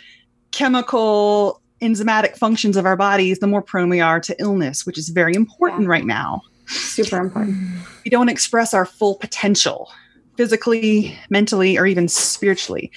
[0.53, 5.09] chemical, enzymatic functions of our bodies, the more prone we are to illness, which is
[5.09, 5.89] very important Yeah.
[5.89, 6.43] right now.
[6.69, 7.57] Super important.
[8.05, 9.91] We don't express our full potential
[10.37, 12.93] physically, mentally, or even spiritually.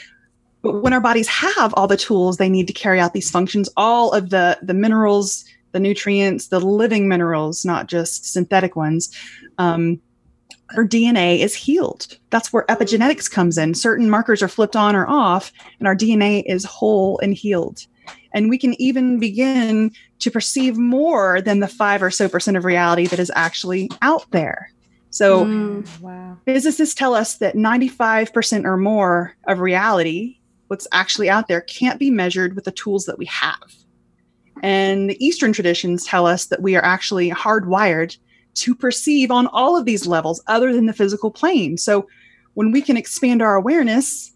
[0.61, 3.69] But when our bodies have all the tools they need to carry out these functions,
[3.77, 9.09] all of the the minerals, the nutrients, the living minerals, not just synthetic ones,
[9.57, 9.99] um,
[10.77, 12.17] our DNA is healed.
[12.29, 13.73] That's where epigenetics comes in.
[13.73, 17.85] Certain markers are flipped on or off, and our DNA is whole and healed.
[18.33, 22.65] And we can even begin to perceive more than the five or so percent of
[22.65, 24.69] reality that is actually out there.
[25.09, 25.99] So, Mm.
[26.01, 31.99] wow physicists tell us that 95% or more of reality, what's actually out there, can't
[31.99, 33.57] be measured with the tools that we have.
[34.63, 38.17] And the Eastern traditions tell us that we are actually hardwired
[38.55, 41.77] to perceive on all of these levels other than the physical plane.
[41.77, 42.07] So
[42.53, 44.31] when we can expand our awareness,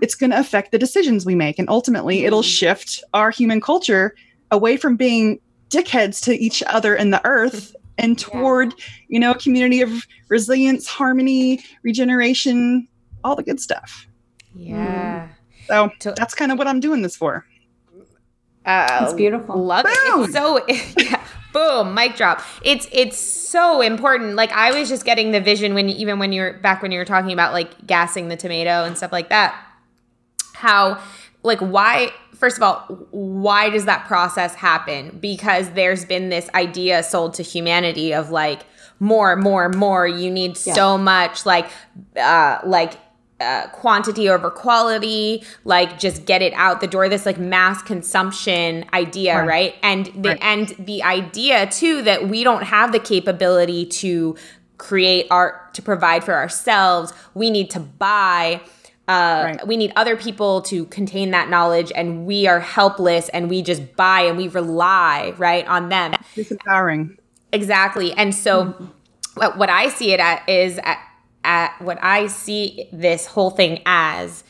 [0.00, 1.58] it's going to affect the decisions we make.
[1.58, 4.14] And ultimately, it'll shift our human culture
[4.50, 8.74] away from being dickheads to each other in the earth and toward,
[9.08, 12.86] you know, a community of resilience, harmony, regeneration,
[13.24, 14.06] all the good stuff.
[14.54, 15.28] yeah
[15.66, 17.44] So To- that's kind of what I'm doing this for.
[18.64, 19.64] Uh, It's beautiful.
[19.64, 19.92] Love it.
[19.94, 20.60] It's so
[20.98, 21.24] yeah.
[21.52, 22.42] Boom, mic drop.
[22.62, 24.34] It's it's so important.
[24.36, 26.98] Like I was just getting the vision when even when you were back when you
[26.98, 29.58] were talking about like gassing the tomato and stuff like that.
[30.52, 31.00] How
[31.42, 32.78] like why first of all
[33.10, 38.62] why does that process happen because there's been this idea sold to humanity of like
[39.00, 40.74] more more more you need Yeah.
[40.74, 41.68] so much like
[42.16, 42.94] uh like
[43.40, 47.08] uh, quantity over quality, like just get it out the door.
[47.08, 49.46] This like mass consumption idea, right?
[49.46, 49.74] right?
[49.82, 50.38] And the right.
[50.42, 54.36] and the idea too that we don't have the capability to
[54.76, 57.12] create art to provide for ourselves.
[57.34, 58.60] We need to buy.
[59.08, 59.66] Uh, right.
[59.66, 63.96] We need other people to contain that knowledge, and we are helpless, and we just
[63.96, 66.12] buy and we rely right on them.
[66.36, 67.16] Disempowering.
[67.52, 68.64] Exactly, and so.
[68.64, 68.84] Mm-hmm.
[69.56, 70.98] What I see it at is at
[71.44, 74.42] at what I see this whole thing as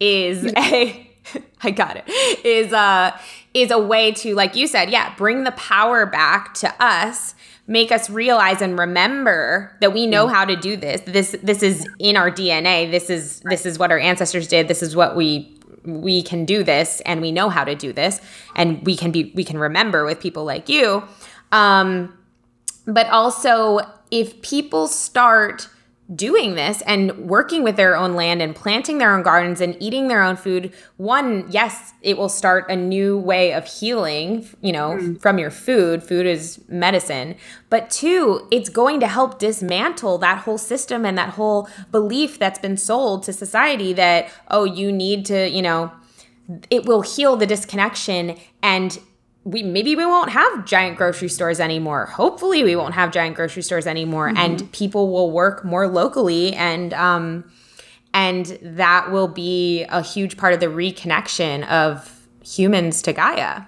[0.00, 1.10] is a
[1.62, 2.04] I got it.
[2.44, 3.18] Is uh
[3.52, 7.34] is a way to like you said, yeah, bring the power back to us,
[7.66, 11.00] make us realize and remember that we know how to do this.
[11.02, 12.90] This this is in our DNA.
[12.90, 14.68] This is this is what our ancestors did.
[14.68, 15.50] This is what we
[15.84, 18.20] we can do this and we know how to do this
[18.56, 21.02] and we can be we can remember with people like you.
[21.52, 22.16] Um
[22.86, 25.68] but also if people start
[26.14, 30.08] doing this and working with their own land and planting their own gardens and eating
[30.08, 34.90] their own food one yes it will start a new way of healing you know
[34.90, 35.18] mm.
[35.22, 37.34] from your food food is medicine
[37.70, 42.58] but two it's going to help dismantle that whole system and that whole belief that's
[42.58, 45.90] been sold to society that oh you need to you know
[46.68, 48.98] it will heal the disconnection and
[49.44, 52.06] we maybe we won't have giant grocery stores anymore.
[52.06, 54.38] Hopefully, we won't have giant grocery stores anymore, mm-hmm.
[54.38, 57.44] and people will work more locally, and um,
[58.14, 63.66] and that will be a huge part of the reconnection of humans to Gaia.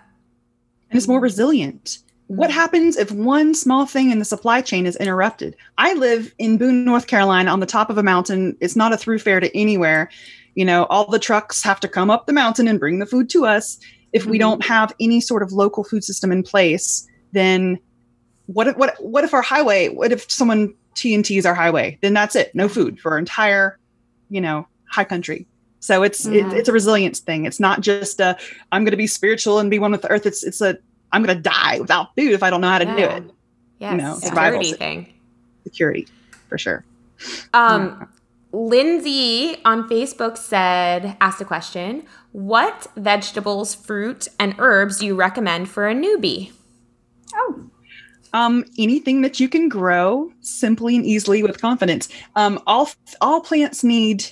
[0.90, 1.98] And it's more resilient.
[2.28, 2.58] What mm-hmm.
[2.58, 5.56] happens if one small thing in the supply chain is interrupted?
[5.76, 8.56] I live in Boone, North Carolina, on the top of a mountain.
[8.60, 10.10] It's not a throughfare to anywhere.
[10.54, 13.28] You know, all the trucks have to come up the mountain and bring the food
[13.30, 13.78] to us
[14.16, 14.72] if we don't mm-hmm.
[14.72, 17.78] have any sort of local food system in place, then
[18.46, 19.88] what if, what what if our highway?
[19.88, 21.98] What if someone TNTs our highway?
[22.00, 22.54] Then that's it.
[22.54, 23.78] No food for our entire,
[24.30, 25.46] you know, high country.
[25.80, 27.44] So it's it, it's a resilience thing.
[27.44, 28.38] It's not just a
[28.72, 30.24] I'm going to be spiritual and be one with the earth.
[30.24, 30.78] It's it's a
[31.12, 32.96] I'm going to die without food if I don't know how to yeah.
[32.96, 33.30] do it.
[33.78, 35.12] Yeah, you know, security thing.
[35.64, 36.08] Security,
[36.48, 36.84] for sure.
[37.52, 38.06] Um, yeah.
[38.52, 45.68] Lindsay on Facebook said, asked a question What vegetables, fruit, and herbs do you recommend
[45.68, 46.52] for a newbie?
[47.34, 47.70] Oh.
[48.32, 52.08] Um, anything that you can grow simply and easily with confidence.
[52.34, 54.24] Um, all all plants need,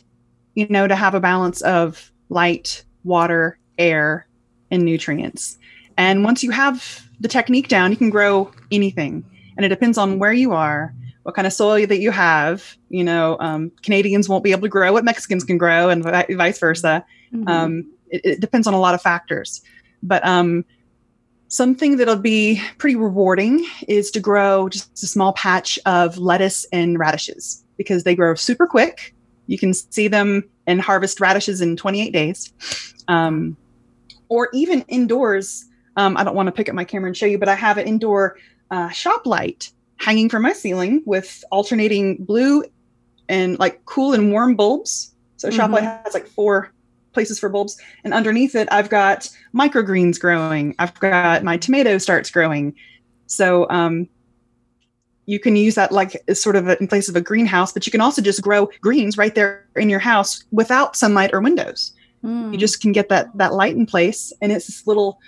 [0.55, 4.27] you know, to have a balance of light, water, air,
[4.71, 5.59] and nutrients.
[5.97, 9.25] And once you have the technique down, you can grow anything.
[9.57, 10.93] And it depends on where you are
[11.25, 12.77] what kind of soil that you have.
[12.89, 16.59] You know, um, Canadians won't be able to grow what Mexicans can grow, and vice
[16.59, 17.05] versa.
[17.35, 17.49] Mm-hmm.
[17.49, 19.61] Um, it, it, depends on a lot of factors.
[20.03, 20.65] But um,
[21.49, 26.99] something that'll be pretty rewarding is to grow just a small patch of lettuce and
[26.99, 29.15] radishes because they grow super quick.
[29.47, 32.53] You can see them and harvest radishes in 28 days.
[33.09, 33.57] Um,
[34.29, 35.67] or even indoors.
[35.97, 37.79] Um, I don't want to pick up my camera and show you, but I have
[37.79, 38.37] an indoor
[38.71, 39.71] uh, shop light
[40.05, 42.63] hanging from my ceiling with alternating blue
[43.31, 45.15] and like cool and warm bulbs.
[45.39, 45.59] So mm-hmm.
[45.59, 46.71] ShopLight has like four
[47.15, 47.81] places for bulbs.
[48.05, 50.75] And underneath it, I've got microgreens growing.
[50.79, 52.75] I've got my tomato starts growing.
[53.27, 54.07] So um,
[55.25, 57.87] you can use that like as sort of a, in place of a greenhouse, but
[57.87, 61.95] you can also just grow greens right there in your house without sunlight or windows.
[62.23, 62.53] Mm.
[62.53, 65.19] You just can get that that light in place, and it's this little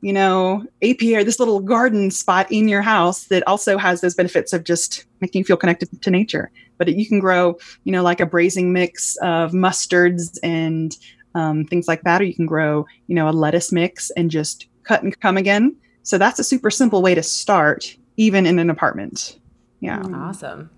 [0.00, 4.52] you know, apiary, this little garden spot in your house that also has those benefits
[4.52, 6.50] of just making you feel connected to nature.
[6.76, 10.96] But you can grow, you know, like a braising mix of mustards and
[11.34, 14.66] um, things like that, or you can grow, you know, a lettuce mix and just
[14.84, 15.74] cut and come again.
[16.02, 19.38] So that's a super simple way to start, even in an apartment.
[19.80, 20.02] Yeah.
[20.14, 20.70] Awesome.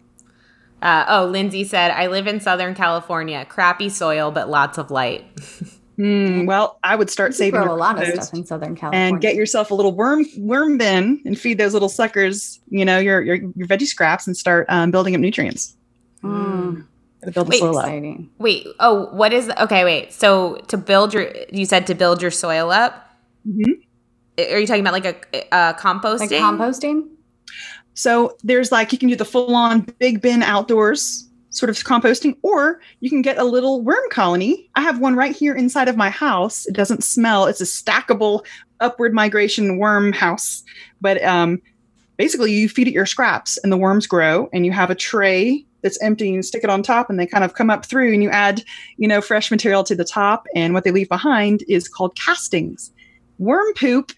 [0.82, 3.44] Uh, oh, Lindsay said, I live in Southern California.
[3.44, 5.24] Crappy soil, but lots of light.
[6.00, 9.34] Mm, well, I would start saving a lot of stuff in Southern California and get
[9.34, 12.58] yourself a little worm worm bin and feed those little suckers.
[12.70, 15.76] You know your your, your veggie scraps and start um, building up nutrients.
[16.22, 16.86] Mm.
[17.24, 18.20] To build the wait, soil up.
[18.38, 19.84] Wait, oh, what is okay?
[19.84, 23.14] Wait, so to build your, you said to build your soil up.
[23.46, 24.52] Mm-hmm.
[24.54, 26.20] Are you talking about like a, a composting?
[26.20, 27.08] Like composting.
[27.92, 32.36] So there's like you can do the full on big bin outdoors sort of composting,
[32.42, 34.70] or you can get a little worm colony.
[34.76, 36.66] I have one right here inside of my house.
[36.66, 37.46] It doesn't smell.
[37.46, 38.44] It's a stackable
[38.80, 40.62] upward migration worm house.
[41.00, 41.60] But um,
[42.16, 45.66] basically, you feed it your scraps, and the worms grow, and you have a tray
[45.82, 48.12] that's empty and you stick it on top and they kind of come up through
[48.12, 48.62] and you add
[48.96, 52.92] you know fresh material to the top and what they leave behind is called castings
[53.38, 54.12] worm poop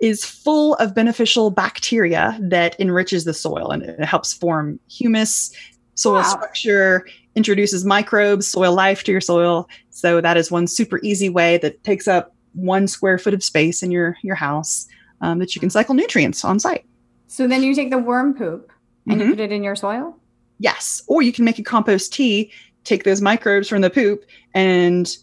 [0.00, 5.52] is full of beneficial bacteria that enriches the soil and it helps form humus
[5.98, 6.22] soil wow.
[6.22, 9.68] structure, introduces microbes, soil life to your soil.
[9.90, 13.82] So that is one super easy way that takes up one square foot of space
[13.82, 14.86] in your your house
[15.20, 16.84] um, that you can cycle nutrients on site.
[17.26, 18.72] So then you take the worm poop
[19.06, 19.30] and mm-hmm.
[19.30, 20.16] you put it in your soil.
[20.60, 22.50] Yes, or you can make a compost tea.
[22.84, 25.14] Take those microbes from the poop and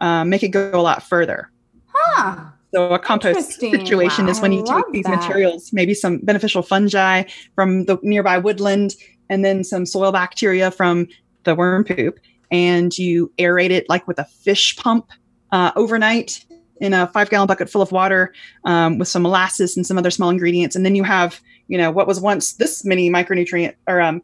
[0.00, 1.50] uh, make it go a lot further.
[1.86, 2.50] Huh.
[2.74, 5.20] So a compost situation wow, is when you take these that.
[5.20, 7.22] materials, maybe some beneficial fungi
[7.54, 8.96] from the nearby woodland,
[9.28, 11.08] and then some soil bacteria from
[11.44, 12.18] the worm poop,
[12.50, 15.10] and you aerate it like with a fish pump
[15.52, 16.44] uh, overnight
[16.80, 18.32] in a five gallon bucket full of water
[18.64, 21.90] um, with some molasses and some other small ingredients, and then you have you know
[21.90, 24.22] what was once this many micronutrient or um,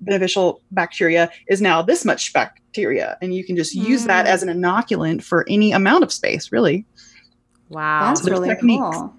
[0.00, 3.86] beneficial bacteria is now this much bacteria, and you can just mm.
[3.86, 4.28] use that mm.
[4.28, 6.84] as an inoculant for any amount of space, really.
[7.68, 8.08] Wow.
[8.08, 8.96] That's really techniques.
[8.96, 9.14] cool.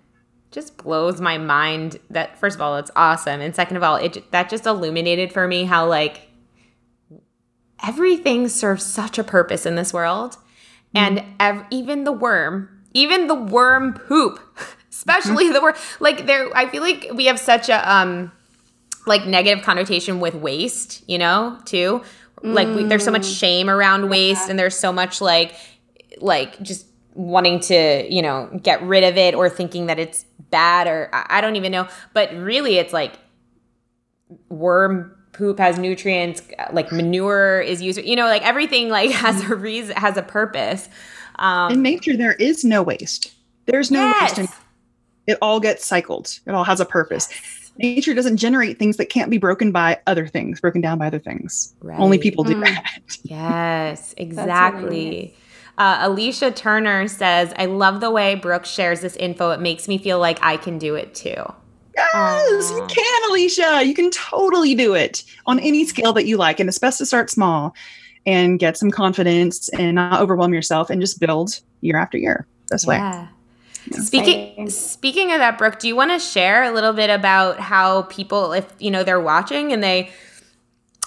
[0.51, 4.29] Just blows my mind that first of all it's awesome and second of all it
[4.31, 6.27] that just illuminated for me how like
[7.81, 10.97] everything serves such a purpose in this world mm-hmm.
[10.97, 14.41] and ev- even the worm even the worm poop
[14.91, 15.53] especially mm-hmm.
[15.53, 18.29] the worm like there i feel like we have such a um
[19.07, 22.03] like negative connotation with waste you know too
[22.43, 23.39] like we, there's so much mm.
[23.39, 25.55] shame around waste and there's so much like
[26.19, 30.87] like just wanting to, you know, get rid of it or thinking that it's bad
[30.87, 31.87] or I don't even know.
[32.13, 33.13] But really, it's like
[34.49, 39.55] worm poop has nutrients, like manure is used, you know, like everything like has a
[39.55, 40.89] reason, has a purpose.
[41.39, 43.33] Um, in nature, there is no waste.
[43.65, 44.37] There's no yes.
[44.37, 44.53] waste.
[45.27, 46.39] It all gets cycled.
[46.45, 47.29] It all has a purpose.
[47.31, 47.71] Yes.
[47.77, 51.19] Nature doesn't generate things that can't be broken by other things, broken down by other
[51.19, 51.73] things.
[51.81, 51.99] Right.
[51.99, 52.65] Only people do mm.
[52.65, 52.99] that.
[53.23, 55.33] Yes, exactly.
[55.81, 59.49] Uh, Alicia Turner says, I love the way Brooke shares this info.
[59.49, 61.43] It makes me feel like I can do it too.
[61.97, 62.77] Yes, Aww.
[62.77, 63.81] you can, Alicia.
[63.83, 66.59] You can totally do it on any scale that you like.
[66.59, 67.73] And it's best to start small
[68.27, 72.83] and get some confidence and not overwhelm yourself and just build year after year this
[72.83, 72.89] yeah.
[72.89, 72.97] way.
[72.97, 74.01] Yeah.
[74.01, 78.03] Speaking speaking of that, Brooke, do you want to share a little bit about how
[78.03, 80.11] people, if you know they're watching and they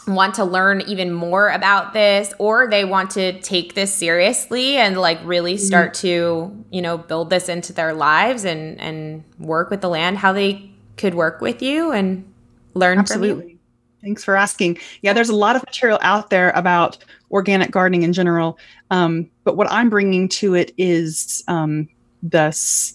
[0.07, 4.99] want to learn even more about this or they want to take this seriously and
[4.99, 5.65] like really mm-hmm.
[5.65, 6.07] start mm-hmm.
[6.07, 10.33] to you know build this into their lives and and work with the land how
[10.33, 12.31] they could work with you and
[12.75, 13.59] learn absolutely
[14.03, 16.99] thanks for asking yeah there's a lot of material out there about
[17.31, 18.59] organic gardening in general
[18.91, 21.89] um, but what i'm bringing to it is um,
[22.23, 22.49] the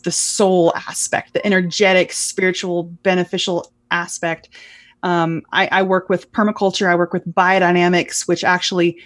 [0.03, 4.49] the soul aspect the energetic spiritual beneficial aspect
[5.03, 8.97] um, I, I work with permaculture, I work with biodynamics, which actually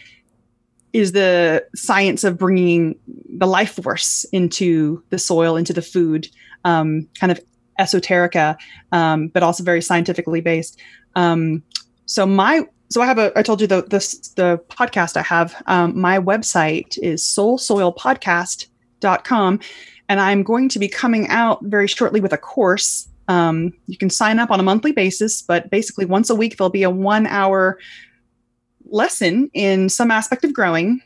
[0.94, 2.96] is the science of bringing
[3.38, 6.28] the life force into the soil, into the food,
[6.66, 7.42] um, kind of
[7.80, 8.56] esoterica,
[8.92, 10.80] um, but also very scientifically based.
[11.16, 11.64] Um,
[12.06, 13.98] so my so I have a I told you the the,
[14.36, 15.62] the podcast I have.
[15.66, 19.60] Um, my website is soulsoilpodcast.com,
[20.10, 24.10] and I'm going to be coming out very shortly with a course um, you can
[24.10, 27.26] sign up on a monthly basis, but basically once a week there'll be a one
[27.28, 27.80] hour
[28.86, 31.02] lesson in some aspect of growing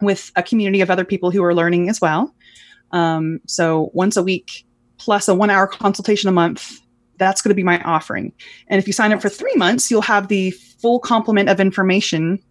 [0.00, 2.34] with a community of other people who are learning as well.
[2.92, 4.64] Um, so once a week
[4.98, 6.80] plus a one hour consultation a month,
[7.18, 8.32] that's going to be my offering.
[8.68, 12.42] And if you sign up for three months, you'll have the full complement of information,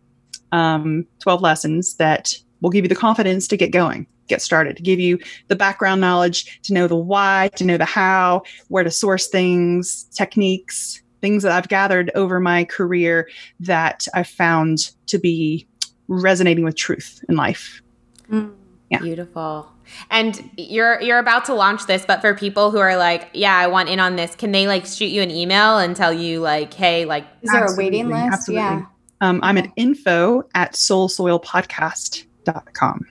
[0.52, 4.84] um, 12 lessons that will give you the confidence to get going get started, to
[4.84, 8.92] give you the background knowledge, to know the why, to know the how, where to
[8.92, 13.30] source things, techniques, things that I've gathered over my career
[13.62, 15.68] that I've found to be
[16.08, 17.82] resonating with truth in life.
[18.30, 18.54] Mm.
[18.90, 19.00] Yeah.
[19.00, 19.70] Beautiful.
[20.10, 23.68] And you're you're about to launch this, but for people who are like, yeah, I
[23.68, 26.74] want in on this, can they like shoot you an email and tell you like,
[26.74, 28.34] hey, like is there a waiting list?
[28.34, 28.64] Absolutely.
[28.64, 28.86] Yeah.
[29.22, 33.06] Um, I'm at info at soulsoilpodcast.com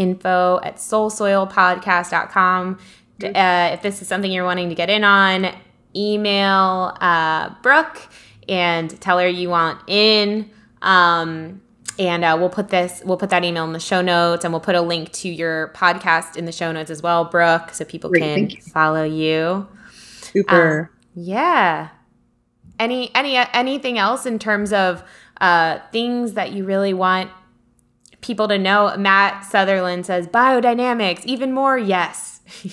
[0.00, 2.78] info at soulsoilpodcast.com.
[3.22, 5.54] Uh, if this is something you're wanting to get in on,
[5.94, 8.08] email uh, Brooke
[8.48, 10.50] and tell her you want in.
[10.80, 11.60] Um,
[11.98, 14.62] and uh, we'll put this, we'll put that email in the show notes, and we'll
[14.62, 18.08] put a link to your podcast in the show notes as well, Brooke, so people
[18.08, 18.62] Great, can you.
[18.62, 19.68] follow you.
[20.22, 20.90] Super.
[20.90, 21.88] Um, yeah.
[22.78, 25.04] Any any anything else in terms of
[25.42, 27.30] uh, things that you really want
[28.20, 28.94] people to know.
[28.96, 31.78] Matt Sutherland says biodynamics, even more.
[31.78, 32.40] Yes.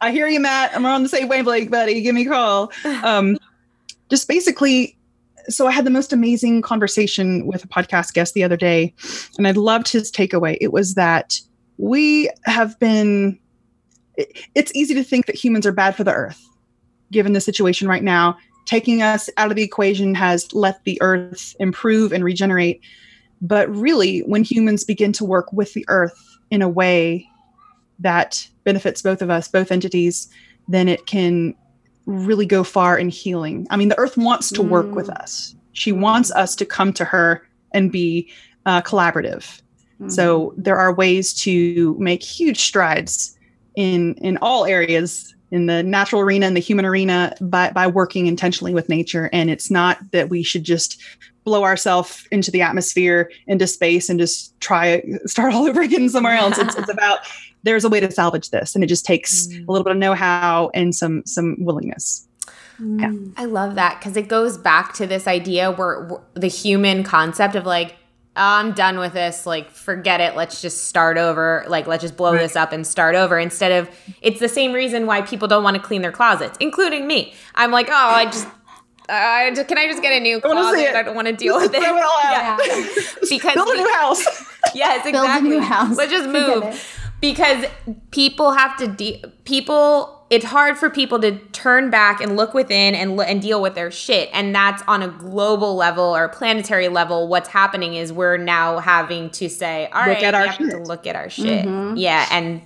[0.00, 0.74] I hear you, Matt.
[0.74, 2.00] I'm on the same wavelength, buddy.
[2.00, 2.72] Give me a call.
[3.02, 3.36] Um,
[4.10, 4.96] just basically,
[5.48, 8.94] so I had the most amazing conversation with a podcast guest the other day,
[9.36, 10.56] and I loved his takeaway.
[10.60, 11.40] It was that
[11.78, 13.38] we have been,
[14.16, 16.42] it, it's easy to think that humans are bad for the earth,
[17.10, 18.36] given the situation right now
[18.68, 22.82] taking us out of the equation has let the earth improve and regenerate.
[23.40, 26.18] But really, when humans begin to work with the earth
[26.50, 27.26] in a way
[27.98, 30.28] that benefits both of us, both entities,
[30.68, 31.54] then it can
[32.06, 33.66] really go far in healing.
[33.70, 35.20] I mean, the earth wants to work with Mm.
[35.20, 35.54] us.
[35.72, 38.28] She wants us to come to her and be
[38.66, 39.60] uh, collaborative.
[40.00, 40.10] Mm.
[40.10, 43.36] So there are ways to make huge strides
[43.76, 48.26] in in all areas in the natural arena and the human arena by by working
[48.26, 49.30] intentionally with nature.
[49.32, 51.00] And it's not that we should just
[51.44, 56.34] blow ourselves into the atmosphere, into space, and just try start all over again somewhere
[56.34, 56.58] else.
[56.58, 57.20] It's, it's about
[57.64, 59.66] there's a way to salvage this, and it just takes Mm.
[59.68, 62.26] a little bit of know-how and some some willingness.
[62.80, 63.32] Mm.
[63.36, 67.56] I love that because it goes back to this idea where, where the human concept
[67.56, 67.94] of like, "Oh,
[68.36, 69.46] I'm done with this.
[69.46, 70.36] Like, forget it.
[70.36, 71.64] Let's just start over.
[71.66, 72.40] Like, let's just blow Right.
[72.42, 73.38] this up and start over.
[73.38, 73.88] Instead of,
[74.22, 77.34] it's the same reason why people don't want to clean their closets, including me.
[77.56, 78.46] I'm like, oh, I just,
[79.08, 80.80] uh, just- can I just get a new I closet?
[80.80, 80.94] it.
[80.94, 81.82] I don't want to deal with it.
[81.82, 82.60] Throw it all out.
[82.64, 82.84] Yeah.
[83.28, 84.24] because Build a new house.
[84.74, 85.48] Yes, Build a exactly.
[85.50, 85.96] new house.
[85.96, 87.64] Let's just move because
[88.10, 90.17] people have to de- people.
[90.30, 93.90] It's hard for people to turn back and look within and and deal with their
[93.90, 97.28] shit, and that's on a global level or planetary level.
[97.28, 100.58] What's happening is we're now having to say, "All Look right, at our we have
[100.58, 100.82] to shit.
[100.86, 101.94] look at our shit." Mhm.
[101.96, 102.60] Yeah, and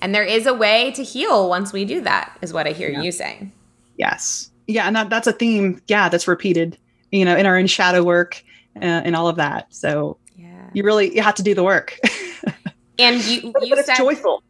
[0.00, 2.36] and there is a way to heal once we do that.
[2.42, 3.02] Is what I hear Yeah.
[3.02, 3.52] you saying.
[3.96, 4.50] Yes.
[4.66, 5.80] Yeah, and that, that's a theme.
[5.86, 6.76] Yeah, that's repeated.
[7.12, 8.42] You know, in our in shadow work
[8.76, 9.66] uh, and all of that.
[9.70, 11.96] So Yeah, you really you have to do the work.
[12.98, 14.42] and you but you it's said joyful.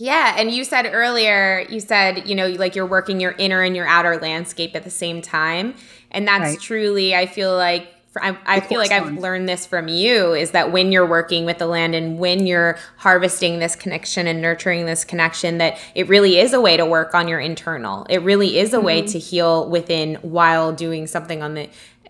[0.00, 3.76] Yeah, and you said earlier, you said, you know, like you're working your inner and
[3.76, 5.74] your outer landscape at the same time.
[6.10, 6.60] And that's Right.
[6.60, 10.72] truly, I feel like, I, I feel like I've learned this from you is that
[10.72, 15.04] when you're working with the land and when you're harvesting this connection and nurturing this
[15.04, 18.06] connection, that it really is a way to work on your internal.
[18.08, 19.12] It really is a way mm-hmm.
[19.12, 21.68] to heal within while doing something on the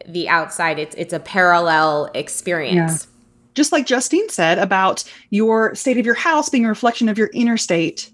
[0.09, 0.79] the outside.
[0.79, 3.07] It's it's a parallel experience.
[3.55, 7.31] Just like Justine said about your state of your house being a reflection of your
[7.35, 8.11] inner state.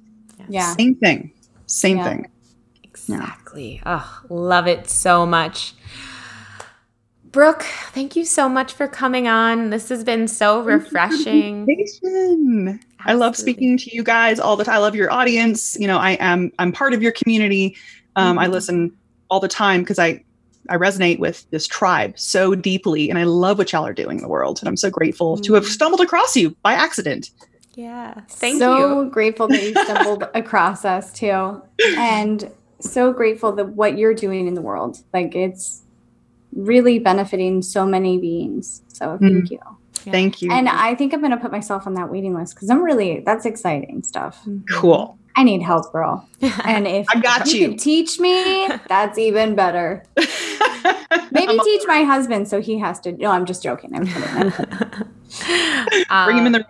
[0.49, 0.75] Yeah.
[0.75, 1.33] Same thing.
[1.67, 2.09] Same Yeah.
[2.09, 2.27] thing.
[2.85, 3.83] Exactly.
[3.85, 5.75] Oh, love it so much.
[7.25, 9.69] Brooke, thank you so much for coming on.
[9.71, 11.69] This has been so refreshing.
[13.05, 14.77] I love speaking to you guys all the time.
[14.77, 15.77] I love your audience.
[15.79, 17.77] You know, I am I'm part of your community.
[18.17, 18.53] Um, I Mhm.
[18.53, 18.93] listen
[19.29, 20.25] all the time because I
[20.69, 24.23] I resonate with this tribe so deeply, and I love what y'all are doing in
[24.23, 24.59] the world.
[24.61, 25.69] And I'm so grateful to have Mhm.
[25.69, 27.31] stumbled across you by accident.
[27.75, 28.15] Yeah.
[28.31, 28.83] Thank so you.
[28.83, 31.61] So grateful that you stumbled across us too.
[31.99, 32.51] And
[32.81, 34.99] so grateful that what you're doing in the world.
[35.13, 35.83] Like it's
[36.55, 38.81] really benefiting so many beings.
[38.89, 39.59] So thank you.
[40.05, 40.13] Yeah.
[40.13, 40.51] Thank you.
[40.53, 43.45] And I think I'm gonna put myself on that waiting list because I'm really that's
[43.45, 44.41] exciting stuff.
[44.73, 45.19] cool.
[45.39, 46.27] I need help, girl.
[46.65, 47.69] And if I got you you.
[47.69, 50.03] could teach me, that's even better.
[51.31, 53.13] Maybe I'm- teach my husband so he has to.
[53.13, 53.95] No, I'm just joking.
[53.95, 54.29] I'm kidding.
[54.29, 54.69] I'm kidding.
[56.25, 56.67] bring him in Um, the room.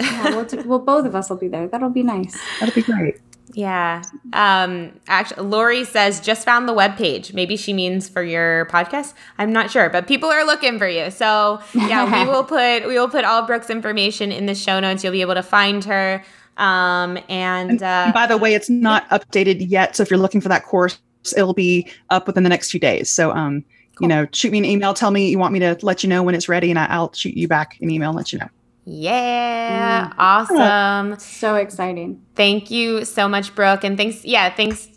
[0.00, 1.68] Yeah, we'll, t- well, both of us will be there.
[1.68, 2.36] That'll be nice.
[2.60, 3.16] That'd be great.
[3.52, 4.02] Yeah.
[4.32, 7.32] Um actually Lori says just found the web page.
[7.32, 9.14] Maybe she means for your podcast.
[9.38, 11.12] I'm not sure, but people are looking for you.
[11.12, 15.04] So yeah, we will put we will put all Brooke's information in the show notes.
[15.04, 16.24] You'll be able to find her.
[16.56, 19.94] Um and uh And by the way, it's not updated yet.
[19.94, 20.98] So if you're looking for that course,
[21.32, 23.08] it'll be up within the next few days.
[23.10, 23.64] So um,
[23.96, 24.04] Cool.
[24.04, 26.22] you know, shoot me an email, tell me you want me to let you know
[26.22, 28.48] when it's ready, and I, I'll shoot you back an email and let you know.
[28.84, 30.14] yeah, Mm.
[30.18, 31.18] awesome.
[31.18, 32.20] So exciting.
[32.34, 33.84] Thank you so much, Brooke.
[33.84, 34.24] And thanks.
[34.24, 34.88] Yeah, thanks.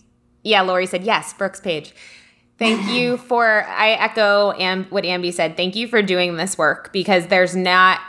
[0.44, 1.94] Yeah, Lori said yes, Brooke's page.
[2.58, 5.56] Thank you for, I echo Am- what Ambi said.
[5.58, 8.00] Thank you for doing this work because there's not,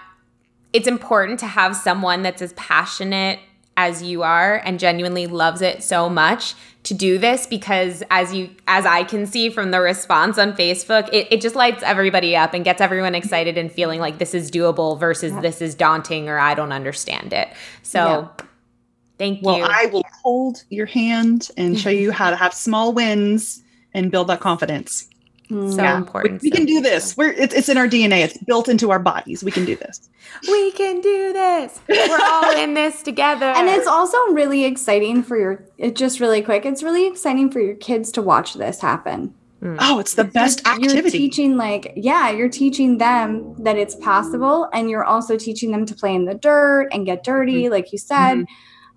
[0.73, 3.41] it's important to have someone that's as passionate
[3.77, 6.55] as you are and genuinely loves it so much
[6.89, 11.09] to do this because as you as i can see from the response on facebook
[11.13, 14.51] it, it just lights everybody up and gets everyone excited and feeling like this is
[14.51, 15.41] doable versus Yeah.
[15.41, 17.49] this is daunting or i don't understand it
[17.83, 18.31] so
[19.19, 22.93] thank Well, you I will hold your hand and show you how to have small
[22.93, 23.63] wins
[23.95, 25.09] and build that confidence.
[25.51, 25.75] Mm.
[25.75, 25.97] So Yeah.
[25.97, 26.43] important.
[26.43, 27.17] We, we so can do this.
[27.17, 28.23] We're it's, it's in our DNA.
[28.25, 29.43] It's built into our bodies.
[29.43, 30.09] We can do this.
[30.49, 31.81] We can do this.
[31.89, 33.47] We're all in this together.
[33.47, 37.61] And it's also really exciting for your, it just really quick, it's really exciting for
[37.61, 39.35] your kids to watch this happen.
[39.81, 40.83] Oh, it's the best activity.
[40.87, 41.19] You're activity.
[41.19, 44.69] teaching, like, yeah, you're teaching them that it's possible.
[44.73, 47.73] And you're also teaching them to play in the dirt and get dirty, Mm-hmm.
[47.73, 48.45] like you said.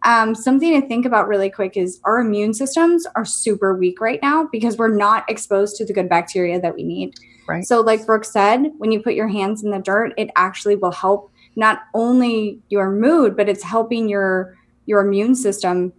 [0.03, 4.19] Um, something to think about really quick is our immune systems are super weak right
[4.21, 7.13] now because we're not exposed to the good bacteria that we need.
[7.47, 7.63] Right.
[7.63, 10.91] So, like Brooke said, when you put your hands in the dirt, it actually will
[10.91, 15.93] help not only your mood, but it's helping your your immune system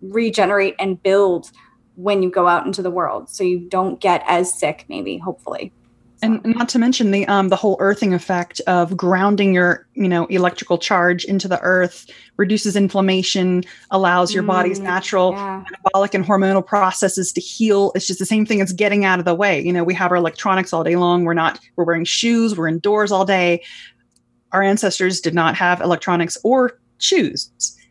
[0.00, 1.50] regenerate and build
[1.96, 5.72] when you go out into the world so you don't get as sick maybe hopefully
[6.22, 10.26] and not to mention the um, the whole earthing effect of grounding your you know
[10.26, 15.64] electrical charge into the earth reduces inflammation allows your mm, body's natural yeah.
[15.70, 17.92] metabolic and hormonal processes to heal.
[17.94, 19.60] It's just the same thing as getting out of the way.
[19.60, 21.24] You know we have our electronics all day long.
[21.24, 22.56] We're not we're wearing shoes.
[22.56, 23.62] We're indoors all day.
[24.52, 27.50] Our ancestors did not have electronics or shoes.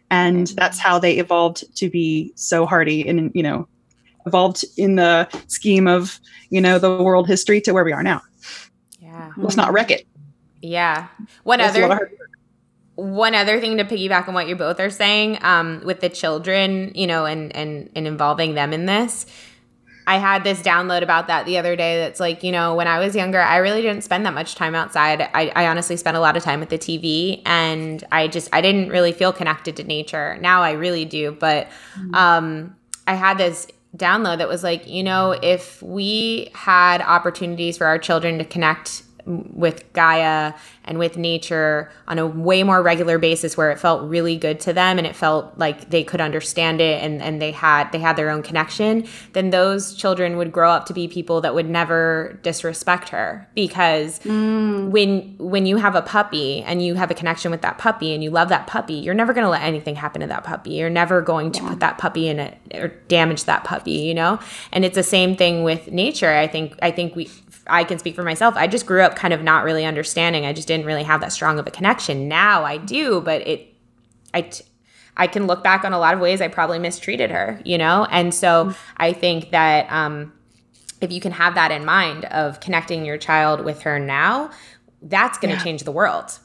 [0.09, 3.67] And that's how they evolved to be so hardy and you know
[4.25, 6.19] evolved in the scheme of
[6.49, 8.21] you know the world history to where we are now
[8.99, 10.07] yeah let's not wreck it
[10.61, 11.07] yeah
[11.43, 12.11] one That's other
[12.95, 16.91] one other thing to piggyback on what you both are saying um, with the children
[16.93, 19.25] you know and and and involving them in this
[20.07, 22.99] I had this download about that the other day that's like, you know, when I
[22.99, 25.21] was younger, I really didn't spend that much time outside.
[25.21, 28.61] I, I, honestly spent a lot of time with the TV and I just, I
[28.61, 30.37] didn't really feel connected to nature.
[30.41, 31.31] Now I really do.
[31.31, 32.15] But mm-hmm.
[32.15, 32.75] um,
[33.07, 37.97] I had this download that was like, you know, if we had opportunities for our
[37.97, 40.53] children to connect with Gaia
[40.83, 44.73] and with nature on a way more regular basis where it felt really good to
[44.73, 48.15] them and it felt like they could understand it and, and they had they had
[48.15, 52.39] their own connection, then those children would grow up to be people that would never
[52.43, 53.47] disrespect her.
[53.55, 54.89] Because mm.
[54.89, 58.23] when when you have a puppy and you have a connection with that puppy and
[58.23, 60.71] you love that puppy, you're never gonna let anything happen to that puppy.
[60.71, 61.69] You're never going to yeah.
[61.69, 64.39] put that puppy in it or damage that puppy, you know?
[64.71, 66.31] And it's the same thing with nature.
[66.31, 67.29] I think I think we
[67.67, 68.55] I can speak for myself.
[68.55, 70.45] I just grew up kind of not really understanding.
[70.45, 72.27] I just didn't really have that strong of a connection.
[72.27, 73.73] Now I do, but it,
[74.33, 74.65] I, t-
[75.17, 78.07] I can look back on a lot of ways I probably mistreated her, you know?
[78.09, 78.93] And so mm-hmm.
[78.97, 80.33] I think that um,
[81.01, 84.51] if you can have that in mind of connecting your child with her now,
[85.01, 85.63] that's going to yeah.
[85.63, 86.37] change the world,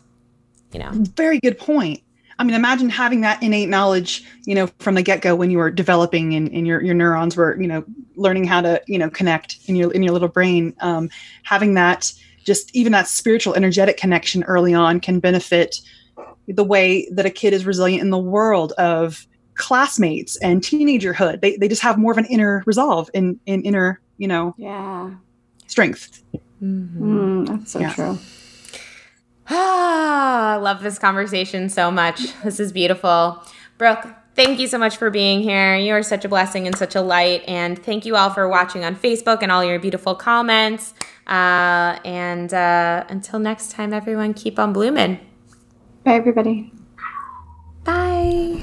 [0.73, 0.91] you know?
[0.93, 2.03] Very good point.
[2.39, 5.59] I mean, imagine having that innate knowledge, you know, from the get go when you
[5.59, 7.84] were developing and, and your, your neurons were, you know,
[8.16, 10.74] learning how to, you know, connect in your, in your little brain.
[10.80, 11.09] Um,
[11.45, 12.12] having that,
[12.45, 15.80] just even that spiritual energetic connection early on can benefit
[16.47, 21.41] the way that a kid is resilient in the world of classmates and teenagerhood.
[21.41, 25.11] They, they just have more of an inner resolve in, in inner, you know, yeah,
[25.66, 26.22] strength.
[26.62, 27.03] Mm-hmm.
[27.03, 27.95] Mm, that's so yeah.
[27.95, 28.18] true.
[29.49, 32.33] Ah, I love this conversation so much.
[32.43, 33.43] This is beautiful.
[33.79, 35.77] Brooke, thank you so much for being here.
[35.77, 37.43] You are such a blessing and such a light.
[37.47, 40.95] And thank you all for watching on Facebook and all your beautiful comments.
[41.27, 45.19] Uh, and uh, until next time, everyone, keep on blooming.
[46.05, 46.73] Bye, everybody.
[47.85, 48.63] Bye.